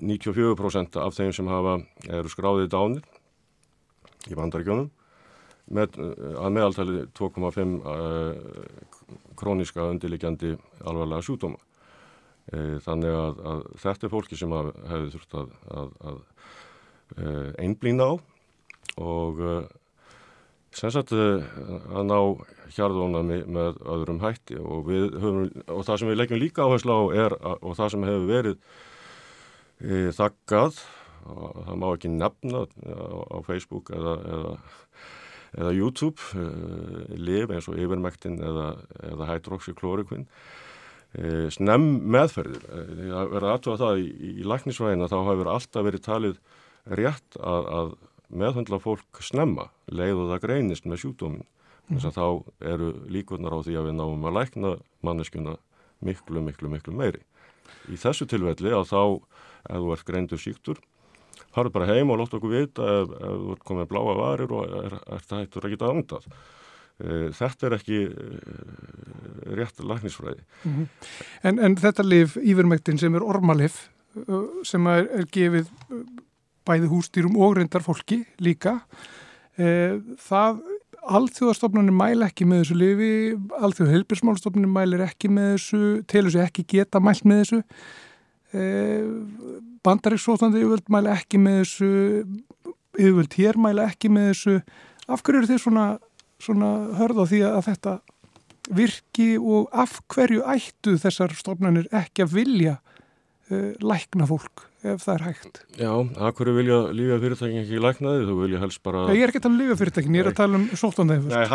94% 0.03 0.99
af 0.99 1.15
þeim 1.17 1.33
sem 1.35 1.49
hafa, 1.51 1.77
eru 2.09 2.31
skráðið 2.31 2.71
dánir 2.73 3.05
í 4.29 4.37
Bandaríkjónum 4.37 4.89
með, 5.73 5.99
að 6.41 6.55
meðaltali 6.57 7.05
2,5 7.15 7.77
e, 7.93 7.99
króniska 9.39 9.87
undirlikjandi 9.91 10.55
alvarlega 10.83 11.23
sjúdóma. 11.23 11.61
E, 12.51 12.81
þannig 12.83 13.15
að, 13.15 13.39
að 13.53 13.63
þetta 13.85 14.07
er 14.07 14.11
fólki 14.11 14.39
sem 14.39 14.57
hefur 14.57 15.13
þurft 15.13 15.39
að, 15.39 15.55
að, 15.71 15.95
að 16.11 16.21
einblýna 17.61 18.09
á 18.09 18.13
og 18.97 19.39
sem 20.73 20.93
sagt 20.93 21.13
eh, 21.15 21.43
að 21.93 22.07
ná 22.09 22.17
hjarðónami 22.73 23.43
með 23.53 23.79
öðrum 23.93 24.21
hætti 24.23 24.57
og, 24.59 24.89
höfum, 24.89 25.45
og 25.67 25.85
það 25.85 25.99
sem 26.01 26.11
við 26.11 26.19
leggjum 26.19 26.41
líka 26.41 26.65
áherslu 26.65 26.95
á 26.97 27.01
er 27.25 27.35
og 27.53 27.77
það 27.77 27.93
sem 27.93 28.05
hefur 28.07 28.27
verið 28.29 28.57
e, 29.83 29.99
þakkað 30.17 30.79
og 31.29 31.59
það 31.67 31.79
má 31.83 31.87
ekki 31.91 32.11
nefna 32.13 32.63
á, 32.65 33.17
á 33.29 33.37
Facebook 33.47 33.91
eða, 33.95 34.15
eða, 34.35 34.53
eða 35.59 35.73
YouTube 35.77 36.29
e, 36.33 36.47
liv 37.19 37.53
eins 37.53 37.69
og 37.71 37.79
yfirmæktin 37.79 38.39
eða, 38.43 38.69
eða 39.11 39.29
hydroxychloroquine 39.31 40.25
e, 41.13 41.51
snem 41.53 41.85
meðferðir. 42.15 42.65
Það 42.65 43.35
verður 43.35 43.51
aðtöða 43.53 43.81
það 43.85 44.01
í, 44.01 44.09
í 44.33 44.49
læknisvægina 44.49 45.11
þá 45.11 45.19
hefur 45.29 45.53
alltaf 45.53 45.87
verið 45.89 46.05
talið 46.09 46.41
rétt 46.99 47.39
að, 47.39 47.69
að 47.77 47.93
meðhandla 48.33 48.79
fólk 48.81 49.21
snemma 49.23 49.69
leið 49.91 50.23
og 50.23 50.31
það 50.31 50.43
greinist 50.47 50.87
með 50.89 51.03
sjúkdómin 51.03 51.43
mm. 51.43 51.97
þess 51.97 52.09
að 52.09 52.17
þá 52.17 52.25
eru 52.73 52.89
líkurnar 53.13 53.55
á 53.55 53.59
því 53.65 53.77
að 53.79 53.89
við 53.89 53.95
náum 53.99 54.25
að 54.29 54.37
lækna 54.39 54.73
manneskuna 55.05 55.57
miklu, 56.03 56.41
miklu, 56.43 56.71
miklu 56.71 56.95
meiri. 56.95 57.21
Í 57.91 57.99
þessu 57.99 58.27
tilvelli 58.29 58.73
að 58.73 58.89
þá, 58.91 59.03
ef 59.69 59.77
þú 59.83 59.93
ert 59.95 60.07
greindur 60.07 60.41
síktur, 60.41 60.81
harður 61.55 61.75
bara 61.77 61.93
heim 61.93 62.11
og 62.11 62.19
lótt 62.19 62.35
okkur 62.37 62.53
vita 62.53 62.89
ef, 63.01 63.13
ef 63.13 63.39
þú 63.45 63.55
ert 63.55 63.65
komið 63.69 63.89
bláa 63.91 64.17
varir 64.19 64.53
og 64.53 64.75
er, 64.81 64.99
er 65.15 65.25
það 65.27 65.43
hættur 65.43 65.67
að 65.67 65.75
geta 65.75 65.93
andað. 65.93 66.27
E, 66.93 67.17
þetta 67.39 67.67
er 67.67 67.77
ekki 67.77 67.99
e, 68.09 68.27
rétt 69.59 69.81
læknisfræði. 69.81 70.45
Mm 70.63 70.75
-hmm. 70.75 71.09
en, 71.49 71.59
en 71.59 71.77
þetta 71.77 72.05
lif, 72.07 72.37
Ívermæktin 72.37 72.99
sem 73.01 73.15
er 73.15 73.25
ormalif, 73.25 73.87
sem 74.63 74.87
er, 74.87 75.07
er 75.09 75.25
gefið 75.33 75.71
bæði 76.67 76.89
hústýrum 76.91 77.35
og 77.39 77.57
reyndar 77.57 77.83
fólki 77.85 78.23
líka. 78.43 78.79
E, 79.57 79.99
það, 80.23 80.61
alþjóðastofnunum 81.03 81.97
mæl 81.99 82.25
ekki 82.25 82.47
með 82.47 82.63
þessu 82.63 82.77
lifi, 82.79 83.11
alþjóð 83.59 83.91
helbilsmálstofnunum 83.97 84.73
mælir 84.77 85.03
ekki 85.05 85.31
með 85.33 85.51
þessu, 85.57 85.83
telur 86.09 86.33
sér 86.33 86.47
ekki 86.47 86.65
geta 86.75 87.01
mælt 87.03 87.27
með 87.27 87.43
þessu. 87.43 87.61
E, 88.53 88.63
Bandaríksótandi 89.83 90.61
yfirvöld 90.61 90.89
mæla 90.93 91.17
ekki 91.17 91.41
með 91.43 91.59
þessu, 91.63 91.91
yfirvöld 92.95 93.37
hér 93.39 93.59
mæla 93.59 93.89
ekki 93.91 94.11
með 94.13 94.31
þessu. 94.31 94.57
Af 95.11 95.23
hverju 95.25 95.43
eru 95.43 95.51
þið 95.51 95.63
svona, 95.65 95.87
svona 96.41 96.73
hörð 96.99 97.23
á 97.23 97.25
því 97.27 97.45
að 97.49 97.63
þetta 97.67 97.95
virki 98.71 99.33
og 99.37 99.71
af 99.75 99.97
hverju 100.13 100.43
ættu 100.47 100.95
þessar 101.01 101.33
stofnunir 101.35 101.89
ekki 101.91 102.23
að 102.23 102.37
vilja 102.37 102.77
uh, 103.51 103.73
lækna 103.83 104.27
fólk? 104.29 104.69
Ef 104.83 105.03
það 105.03 105.13
er 105.13 105.23
hægt. 105.27 105.59
Já, 105.79 105.91
að 105.93 106.31
hverju 106.37 106.53
vilja 106.57 106.77
lífið 106.95 107.23
fyrirtækin 107.23 107.61
ekki 107.61 107.81
læknaði, 107.83 108.25
þú 108.27 108.35
vilja 108.41 108.61
helst 108.63 108.81
bara... 108.85 109.03
Ég 109.15 109.23
er 109.23 109.31
ekki 109.31 109.39
að 109.39 109.45
tala 109.45 109.55
um 109.55 109.61
lífið 109.61 109.79
fyrirtækin, 109.81 110.17
ég 110.17 110.23
er 110.23 110.31
að 110.31 110.39
tala 110.39 110.59
um 110.59 110.65
sóttandæfur. 110.81 111.31
Nei, 111.31 111.45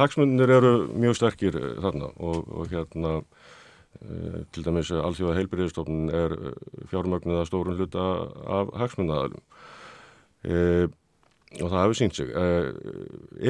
hagsmunir 0.00 0.54
eru 0.56 0.72
mjög 1.04 1.18
sterkir 1.18 1.58
eh, 1.60 1.74
þarna 1.84 2.08
og, 2.16 2.38
og 2.48 2.72
hérna 2.72 3.12
e, 3.20 4.42
til 4.54 4.66
dæmis 4.66 4.92
allþjóða 4.96 5.36
heilbyrðistofnun 5.40 6.16
er 6.22 6.36
eh, 6.38 6.58
fjármögnuða 6.92 7.46
stórun 7.50 7.78
hluta 7.78 8.08
af 8.58 8.74
hagsmunnaðalum 8.82 9.44
e, 10.48 10.88
og 11.60 11.66
það 11.66 11.80
hefur 11.82 11.98
sínt 12.00 12.20
sig. 12.20 12.32
E, 12.32 12.46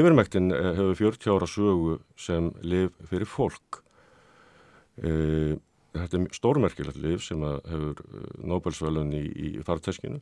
yfirmæktin 0.02 0.50
hefur 0.50 0.98
40 1.14 1.36
ára 1.36 1.50
sögu 1.50 2.00
sem 2.18 2.50
liv 2.66 2.90
fyrir 3.06 3.30
fólk 3.30 3.82
og 5.02 5.60
þetta 5.92 6.18
er 6.18 6.36
stórmerkilegt 6.36 7.00
lif 7.02 7.24
sem 7.26 7.42
hefur 7.42 8.00
uh, 8.00 8.24
Nobelsvölun 8.48 9.12
í, 9.16 9.22
í 9.28 9.50
farteskinu 9.66 10.20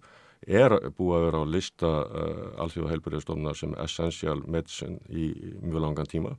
er 0.49 0.73
búið 0.97 1.17
að 1.17 1.27
vera 1.27 1.43
á 1.43 1.53
lista 1.55 1.91
uh, 2.07 2.45
alþjóða 2.65 2.95
heilbæriðstofna 2.95 3.55
sem 3.59 3.75
essential 3.83 4.39
medicine 4.47 5.01
í 5.09 5.31
mjög 5.61 5.85
langan 5.85 6.11
tíma. 6.11 6.37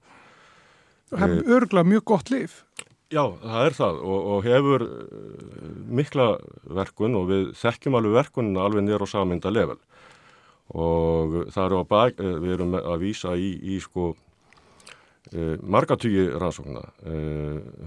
Það 1.11 1.23
hefur 1.25 1.37
eh, 1.43 1.53
örgulega 1.57 1.91
mjög 1.91 2.07
gott 2.13 2.33
lif 2.33 2.63
Já, 3.11 3.25
það 3.43 3.65
er 3.67 3.73
það 3.75 3.97
og, 4.07 4.27
og 4.31 4.45
hefur 4.47 4.83
mikla 5.91 6.27
verkun 6.79 7.17
og 7.19 7.25
við 7.27 7.49
þekkjum 7.59 7.97
alveg 7.99 8.13
verkunina 8.15 8.63
alveg 8.63 8.85
nýra 8.85 9.03
á 9.03 9.11
saminda 9.11 9.51
level. 9.51 9.75
Og 10.71 11.35
það 11.51 11.65
eru 11.65 11.81
uh, 11.83 12.37
við 12.39 12.53
erum 12.55 12.77
að 12.79 13.01
vísa 13.03 13.35
í, 13.35 13.51
í 13.75 13.81
sko 13.83 14.13
uh, 15.33 15.55
margatugji 15.61 16.27
rannsókna, 16.33 16.85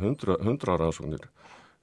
hundra, 0.02 0.38
hundra 0.44 0.78
rannsóknir 0.80 1.26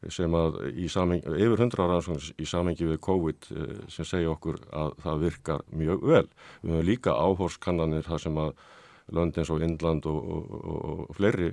sem 0.10 0.34
að 0.34 0.56
saming, 0.90 1.22
yfir 1.22 1.62
hundra 1.62 1.86
rannsóknir 1.92 2.32
í 2.42 2.48
samengi 2.50 2.88
við 2.90 3.02
COVID 3.06 3.50
sem 3.94 4.08
segja 4.08 4.32
okkur 4.34 4.58
að 4.74 4.96
það 5.04 5.26
virkar 5.28 5.66
mjög 5.78 6.08
vel. 6.10 6.24
Við 6.64 6.72
höfum 6.74 6.88
líka 6.88 7.14
áhorskannanir 7.14 8.08
þar 8.08 8.24
sem 8.24 8.40
að 8.42 8.56
löndins 9.14 9.52
og 9.54 9.62
Indland 9.62 10.08
og, 10.10 10.18
og, 10.18 10.56
og, 10.58 10.82
og 11.06 11.16
fleiri 11.20 11.52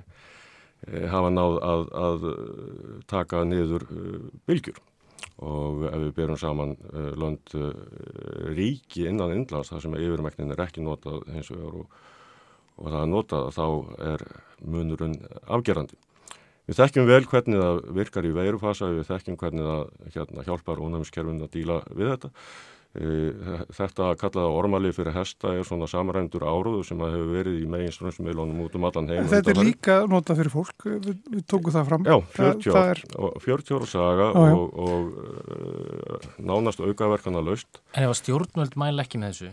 hafa 1.11 1.31
náð 1.35 1.59
að, 1.67 1.89
að 1.99 2.27
taka 3.11 3.43
niður 3.45 3.85
bylgjur 4.49 4.79
og 5.43 5.85
ef 5.87 5.99
við 6.03 6.13
berum 6.17 6.39
saman 6.39 6.77
lönd 7.19 7.55
ríki 8.55 9.07
innan 9.11 9.35
innlands 9.35 9.73
þar 9.73 9.85
sem 9.85 9.97
yfirmæknin 9.99 10.55
er 10.55 10.63
ekki 10.65 10.83
notað 10.83 11.27
hins 11.35 11.51
vegar 11.53 11.83
og, 11.83 11.99
og 12.79 12.91
það 12.93 13.01
er 13.03 13.13
notað 13.13 13.51
þá 13.57 13.67
er 14.15 14.25
munurinn 14.63 15.19
afgerandi. 15.47 15.99
Við 16.69 16.81
þekkjum 16.83 17.07
vel 17.09 17.23
hvernig 17.31 17.63
það 17.63 17.79
virkar 17.97 18.27
í 18.29 18.33
veirufasa, 18.37 18.91
við 18.93 19.07
þekkjum 19.09 19.39
hvernig 19.41 19.69
það 19.69 20.11
hérna, 20.17 20.45
hjálpar 20.49 20.83
ónæmiskerfin 20.85 21.47
að 21.47 21.55
díla 21.55 21.79
við 21.95 22.13
þetta 22.15 22.33
Eh, 22.97 23.59
þetta 23.77 24.15
kallaða 24.17 24.53
ormali 24.57 24.91
fyrir 24.97 25.13
hesta 25.13 25.51
er 25.53 25.67
svona 25.69 25.85
samrændur 25.91 26.43
áruðu 26.49 26.81
sem 26.89 27.03
að 27.05 27.19
hefur 27.19 27.35
verið 27.37 27.59
í 27.61 27.67
megin 27.69 27.93
strömsmiðlunum 27.93 28.63
út 28.65 28.79
um 28.79 28.87
allan 28.89 29.11
heim. 29.13 29.29
Þetta 29.29 29.53
er 29.53 29.61
líka 29.61 29.97
notað 30.09 30.41
fyrir 30.41 30.55
fólk, 30.55 30.87
við, 31.05 31.19
við 31.29 31.43
tókum 31.53 31.75
það 31.75 31.91
fram. 31.91 32.09
Já, 32.09 32.17
40 32.33 32.73
ára 32.73 33.85
er... 33.85 33.91
saga 33.93 34.31
á, 34.33 34.41
og, 34.41 34.81
og 34.89 35.21
uh, 35.21 36.27
nánast 36.41 36.81
aukaverkana 36.81 37.45
laust. 37.45 37.83
En 37.93 38.09
ef 38.09 38.15
að 38.15 38.19
stjórnvöld 38.23 38.81
mæl 38.81 39.05
ekki 39.05 39.21
með 39.21 39.37
þessu, 39.37 39.53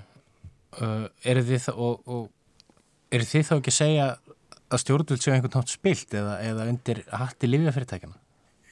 uh, 0.79 1.05
eru 1.27 1.45
þið, 1.51 1.69
og, 1.75 2.01
og 2.07 2.25
er 3.15 3.25
þið 3.29 3.47
þá 3.47 3.55
ekki 3.57 3.73
að 3.73 3.79
segja 3.79 4.05
að 4.65 4.81
stjórnvöld 4.81 5.23
séu 5.23 5.33
einhvern 5.35 5.57
nátt 5.59 5.73
spilt 5.73 6.15
eða, 6.17 6.37
eða 6.43 6.69
undir 6.71 7.01
hatti 7.13 7.49
livjafyrirtækjana? 7.49 8.17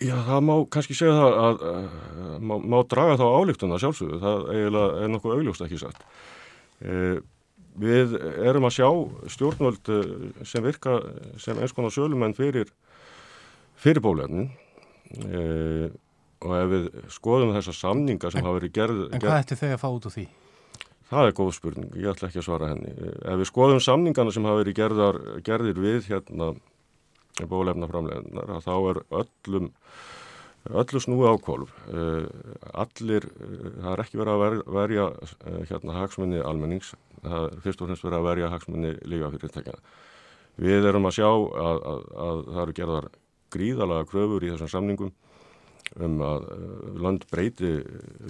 Já, 0.03 0.15
það 0.25 0.41
má 0.43 0.53
kannski 0.73 0.95
segja 0.97 1.13
það 1.15 1.35
að, 1.39 1.61
að, 1.69 1.83
að 2.27 2.47
má, 2.49 2.55
má 2.73 2.77
draga 2.91 3.19
þá 3.21 3.25
álíktuna 3.39 3.79
sjálfsögðu, 3.79 4.19
það 4.23 4.47
eiginlega 4.51 5.03
er 5.03 5.11
nokkuð 5.13 5.35
augljóst 5.37 5.65
ekki 5.67 5.79
sagt. 5.79 6.03
E, 6.83 6.97
við 7.83 8.15
erum 8.43 8.67
að 8.67 8.75
sjá 8.79 8.89
stjórnvöld 9.35 9.91
e, 9.93 9.99
sem 10.49 10.65
virka 10.65 10.97
sem 11.41 11.61
eins 11.61 11.75
konar 11.77 11.93
sölumenn 11.93 12.35
fyrir 12.37 12.73
fyrirbólefnin 13.79 14.49
e, 15.23 15.91
og 16.43 16.55
ef 16.57 16.71
við 16.73 16.89
skoðum 17.13 17.53
þessa 17.55 17.75
samninga 17.77 18.33
sem 18.33 18.41
en, 18.41 18.47
hafa 18.49 18.59
verið 18.59 18.75
gerð... 18.75 19.03
En 19.13 19.23
hvað 19.23 19.39
ætti 19.39 19.59
þau 19.61 19.69
að 19.69 19.81
fá 19.85 19.89
út 19.93 20.09
úr 20.09 20.17
því? 20.17 20.25
Það 21.09 21.29
er 21.29 21.35
góð 21.37 21.51
spurning, 21.57 21.95
ég 21.99 22.13
ætla 22.13 22.29
ekki 22.29 22.39
að 22.41 22.47
svara 22.47 22.69
henni. 22.71 22.93
Ef 23.21 23.39
við 23.41 23.49
skoðum 23.49 23.81
samningana 23.83 24.33
sem 24.33 24.45
hafa 24.47 24.61
verið 24.63 24.77
gerðar, 24.79 25.19
gerðir 25.45 25.81
við 25.83 26.07
hérna 26.09 26.53
bólefna 27.49 27.89
framleginar 27.89 28.61
þá 28.61 28.73
er 28.91 28.99
öllum 29.21 29.71
öllu 30.71 31.01
snúi 31.03 31.27
ákvolf 31.27 31.73
uh, 31.91 32.27
allir, 32.71 33.25
uh, 33.25 33.71
það 33.81 33.89
er 33.93 34.03
ekki 34.05 34.19
verið 34.21 34.33
að 34.33 34.43
ver, 34.43 34.57
verja 34.77 35.07
uh, 35.11 35.57
hérna 35.67 35.97
hagsmunni 35.97 36.39
almennings, 36.39 36.93
það 37.23 37.49
er 37.49 37.57
fyrst 37.65 37.83
og 37.83 37.89
fremst 37.89 38.05
verið 38.05 38.19
að 38.19 38.29
verja 38.29 38.51
hagsmunni 38.53 38.93
lífafyrirtækjana 39.11 39.81
við 40.63 40.87
erum 40.87 41.09
að 41.09 41.17
sjá 41.17 41.27
að, 41.27 41.81
að, 41.89 42.05
að 42.27 42.45
það 42.47 42.63
eru 42.63 42.77
gerðar 42.79 43.09
gríðalega 43.53 44.09
kröfur 44.13 44.45
í 44.45 44.53
þessum 44.53 44.71
samningum 44.71 45.11
um 46.01 46.15
að 46.25 46.47
land 47.03 47.27
breyti 47.29 47.75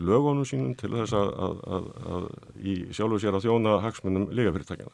lögónu 0.03 0.43
sínum 0.47 0.73
til 0.79 0.91
þess 0.97 1.13
að, 1.15 1.61
að 1.63 2.25
í 2.59 2.73
sjálfu 2.91 3.21
sér 3.23 3.37
að 3.37 3.45
þjóna 3.45 3.77
hagsmunum 3.85 4.27
lífafyrirtækjana 4.35 4.93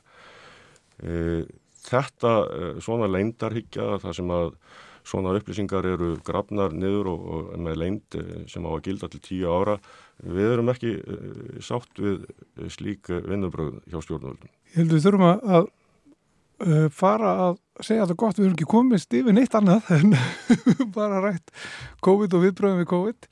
þetta 1.87 2.35
eh, 2.45 2.77
svona 2.83 3.09
leindarhyggja 3.11 3.97
það 4.03 4.15
sem 4.19 4.35
að 4.35 4.53
svona 5.09 5.33
upplýsingar 5.37 5.87
eru 5.87 6.11
grafnar 6.25 6.75
niður 6.75 7.13
og, 7.13 7.25
og 7.33 7.49
með 7.65 7.81
leind 7.83 8.19
eh, 8.19 8.31
sem 8.51 8.65
á 8.67 8.69
að 8.71 8.83
gilda 8.89 9.09
til 9.11 9.23
tíu 9.25 9.53
ára 9.53 9.79
við 10.19 10.53
erum 10.53 10.71
ekki 10.73 10.95
eh, 10.99 11.59
sátt 11.63 12.01
við 12.01 12.27
slík 12.75 13.09
vinnubröð 13.09 13.79
hjá 13.87 14.01
stjórnvöldum. 14.03 14.51
Ég 14.73 14.81
held 14.81 14.91
að 14.91 14.97
við 14.97 15.05
þurfum 15.07 15.27
að, 15.29 15.45
að 15.57 15.69
fara 16.95 17.35
að 17.47 17.59
segja 17.79 18.03
að 18.03 18.09
það 18.09 18.15
er 18.15 18.21
gott 18.23 18.39
við 18.39 18.45
erum 18.47 18.55
ekki 18.57 18.71
komist 18.73 19.13
yfir 19.15 19.37
neitt 19.37 19.53
annað 19.55 19.91
en 19.95 20.15
bara 20.97 21.21
rætt 21.23 21.53
COVID 22.05 22.35
og 22.35 22.47
viðbröðum 22.47 22.81
við 22.83 22.89
COVID. 22.93 23.29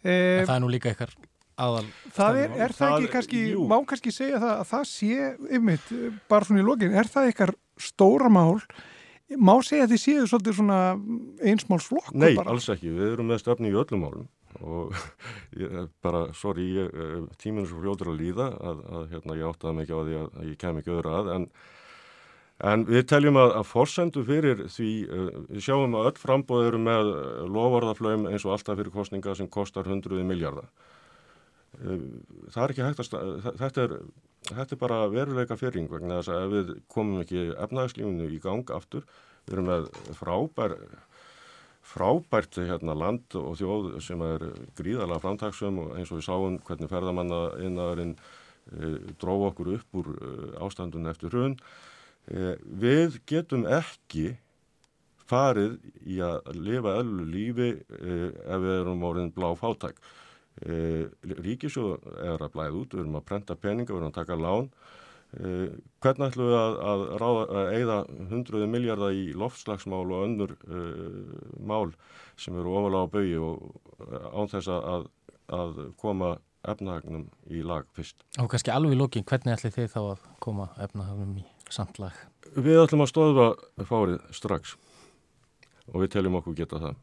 En 0.00 0.46
það 0.48 0.54
er 0.54 0.64
nú 0.64 0.70
líka 0.72 0.92
eitthvað 0.92 1.18
aðal 1.60 1.84
það 2.16 2.38
er, 2.42 2.54
er 2.64 2.74
það 2.76 2.94
ekki 2.96 3.12
kannski, 3.14 3.42
jú. 3.52 3.66
má 3.68 3.76
kannski 3.88 4.12
segja 4.14 4.40
það 4.40 4.54
að 4.54 4.70
það 4.70 4.86
sé, 4.90 5.28
yfirmitt, 5.50 5.92
bara 6.30 6.48
svona 6.48 6.62
í 6.62 6.66
lokin 6.66 6.96
er 6.96 7.10
það 7.10 7.30
eitthvað 7.30 7.54
stóra 7.80 8.30
mál 8.32 8.60
má 9.38 9.52
segja 9.62 9.86
að 9.86 9.94
þið 9.94 10.02
séu 10.02 10.26
svolítið 10.26 10.58
svona 10.58 10.78
einsmálsflokk 11.46 12.14
Nei, 12.16 12.32
bara. 12.38 12.50
alls 12.54 12.68
ekki, 12.72 12.92
við 12.96 13.12
erum 13.12 13.28
með 13.30 13.42
stefni 13.44 13.70
í 13.70 13.76
öllum 13.78 14.06
málum 14.06 14.28
og 14.66 14.96
ég, 15.60 15.76
bara, 16.02 16.24
sorry, 16.36 16.66
ég, 16.80 16.96
tíminn 17.42 17.66
er 17.66 17.70
svo 17.70 17.82
fljóður 17.82 18.14
að 18.14 18.22
líða 18.24 18.48
að, 18.56 18.80
að 18.90 19.04
hérna, 19.14 19.38
ég 19.38 19.52
áttaði 19.52 19.78
mikið 19.82 20.00
á 20.00 20.02
því 20.08 20.16
að, 20.22 20.32
að 20.32 20.48
ég 20.50 20.58
kem 20.64 20.80
ekki 20.80 20.96
öðru 20.96 21.14
að 21.20 21.30
en, 21.36 21.46
en 22.66 22.84
við 22.88 23.06
teljum 23.12 23.38
að, 23.40 23.54
að 23.60 23.68
forsendu 23.70 24.24
fyrir 24.28 24.64
því, 24.68 24.90
uh, 25.08 25.28
við 25.48 25.66
sjáum 25.66 25.98
að 25.98 26.10
öll 26.12 26.20
frambóð 26.20 26.68
eru 26.68 26.80
með 26.86 27.12
lovarðaflöym 27.56 28.28
eins 28.30 28.46
og 28.46 28.56
alltaf 28.56 28.80
fyrir 28.80 28.94
kostninga 28.94 29.36
sem 29.38 29.48
kostar 29.48 29.88
hundruði 29.88 30.26
miljardar 30.28 30.68
uh, 31.80 32.02
það 32.50 32.64
er 32.64 32.74
ekki 32.74 32.88
hægt 32.88 33.04
að 33.06 33.54
þetta 33.62 33.86
er 33.86 33.96
þetta 34.48 34.74
er 34.74 34.80
bara 34.80 35.04
veruleika 35.12 35.56
fyrring 35.60 35.90
vegna 35.90 36.20
þess 36.20 36.32
að 36.32 36.42
ef 36.42 36.52
við 36.54 36.74
komum 36.90 37.22
ekki 37.22 37.46
efnæðslífinu 37.60 38.28
í 38.32 38.40
gang 38.42 38.72
aftur, 38.74 39.04
við 39.46 39.56
erum 39.56 39.68
með 39.68 39.88
frábær 40.16 40.76
frábært 41.90 42.60
hérna, 42.60 42.94
land 42.94 43.34
og 43.38 43.56
þjóð 43.58 43.94
sem 44.04 44.20
er 44.22 44.44
gríðalega 44.78 45.22
framtagsum 45.24 45.80
eins 45.96 46.12
og 46.12 46.20
við 46.20 46.26
sáum 46.28 46.58
hvernig 46.66 46.90
ferðamanna 46.92 47.40
innaðurinn 47.66 48.12
e, 48.14 48.90
dróð 49.18 49.46
okkur 49.48 49.72
upp 49.78 49.98
úr 49.98 50.10
ástandun 50.62 51.10
eftir 51.10 51.34
hrun. 51.34 51.56
E, 52.28 52.54
við 52.60 53.20
getum 53.28 53.66
ekki 53.66 54.34
farið 55.30 55.76
í 56.10 56.18
að 56.26 56.48
lifa 56.58 56.96
öllu 57.00 57.26
lífi 57.30 57.70
e, 57.72 58.16
ef 58.30 58.64
við 58.64 58.74
erum 58.80 59.04
orðin 59.06 59.34
blá 59.34 59.50
fátæk. 59.58 60.00
E, 60.60 61.08
Ríkisjóð 61.40 62.08
er 62.18 62.40
að 62.42 62.56
blæða 62.56 62.80
út, 62.82 62.96
við 62.96 63.04
erum 63.04 63.20
að 63.20 63.28
prenta 63.30 63.56
peninga, 63.56 63.92
við 63.92 64.02
erum 64.02 64.12
að 64.12 64.18
taka 64.20 64.40
lán. 64.40 64.72
Hvernig 65.30 66.24
ætlum 66.26 66.48
við 66.48 66.56
að, 66.58 66.76
að, 66.90 67.02
ráða, 67.22 67.42
að 67.54 67.68
eigða 67.76 67.98
hundruði 68.32 68.66
miljardar 68.66 69.14
í 69.14 69.28
loftslagsmál 69.38 70.00
og 70.02 70.24
önnur 70.24 70.56
e, 70.58 70.80
mál 71.70 71.92
sem 72.34 72.56
eru 72.58 72.72
ofalega 72.80 73.06
á 73.06 73.12
baui 73.14 73.36
og 73.38 74.32
án 74.34 74.50
þess 74.50 74.72
að, 74.74 75.06
að 75.54 75.78
koma 76.02 76.32
efnahagnum 76.66 77.28
í 77.46 77.62
lag 77.64 77.86
fyrst. 77.96 78.26
Og 78.42 78.50
kannski 78.52 78.74
alveg 78.74 78.96
í 78.96 79.00
lókin, 79.00 79.26
hvernig 79.28 79.56
ætli 79.56 79.72
þið 79.74 79.88
þá 79.94 80.00
að 80.02 80.28
koma 80.42 80.68
efnahagnum 80.82 81.38
í 81.40 81.46
samt 81.72 82.00
lag? 82.02 82.16
Við 82.56 82.82
ætlum 82.82 83.04
að 83.04 83.12
stóða 83.12 83.46
fárið 83.86 84.18
strax 84.34 84.74
og 85.90 86.02
við 86.02 86.12
teljum 86.16 86.38
okkur 86.40 86.58
geta 86.58 86.80
það. 86.82 86.98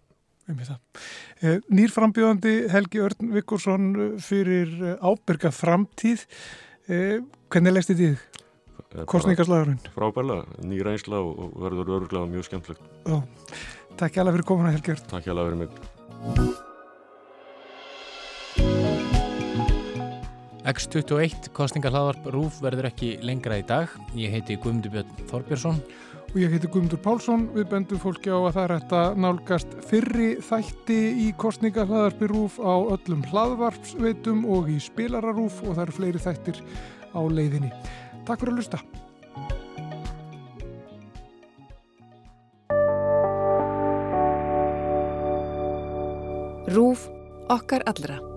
Eh, 0.48 1.60
Nýrframbjóðandi 1.68 2.54
Helgi 2.72 3.02
Örn 3.04 3.34
Vikursson 3.36 3.88
eh, 3.96 4.14
fyrir 4.24 4.72
eh, 4.80 5.02
ábyrga 5.04 5.52
framtíð. 5.52 6.24
Hvernig 6.88 7.74
leist 7.76 7.92
þið 7.92 8.04
þið? 8.04 8.22
Korsningarslagurinn? 9.12 9.82
Frábærlega, 9.92 10.46
nýra 10.64 10.94
einsla 10.96 11.20
og 11.20 11.58
verður 11.60 11.92
öruglega 11.98 12.32
mjög 12.32 12.48
skemmtlegt. 12.48 12.88
Já, 13.04 13.20
takk 14.00 14.16
hjá 14.16 14.24
það 14.24 14.38
fyrir 14.38 14.48
komuna 14.54 14.72
Helgi 14.72 14.96
Örn. 14.96 15.12
Takk 15.12 15.28
hjá 15.28 15.36
það 15.36 15.44
fyrir 15.50 15.62
mig. 15.66 16.66
X21 20.68 21.54
kostningarhlaðvarp 21.56 22.26
Rúf 22.34 22.58
verður 22.60 22.90
ekki 22.90 23.14
lengra 23.24 23.62
í 23.62 23.64
dag. 23.64 23.88
Ég 24.20 24.34
heiti 24.36 24.58
Guðmundur 24.60 24.92
Björn 24.98 25.30
Þorbjörnsson 25.30 25.80
og 26.28 26.36
ég 26.42 26.52
heiti 26.52 26.68
Guðmundur 26.68 27.00
Pálsson. 27.06 27.46
Við 27.56 27.70
bendum 27.72 28.02
fólki 28.04 28.34
á 28.36 28.36
að 28.36 28.52
það 28.58 28.64
er 28.66 28.74
hægt 28.76 28.96
að 29.00 29.22
nálgast 29.24 29.78
fyrri 29.88 30.28
þætti 30.44 31.00
í 31.24 31.30
kostningahlaðarpirúf 31.40 32.60
á 32.60 32.76
öllum 32.98 33.24
hlaðvarpsveitum 33.32 34.44
og 34.58 34.68
í 34.68 34.78
spilararúf 34.84 35.64
og 35.64 35.78
það 35.78 35.84
eru 35.86 35.98
fleiri 36.02 36.24
þættir 36.28 36.64
á 37.16 37.22
leiðinni. 37.24 37.72
Takk 38.28 38.44
fyrir 38.44 38.58
að 38.58 38.60
lusta. 38.60 38.84
Rúf 46.76 47.08
okkar 47.48 47.88
allra. 47.88 48.37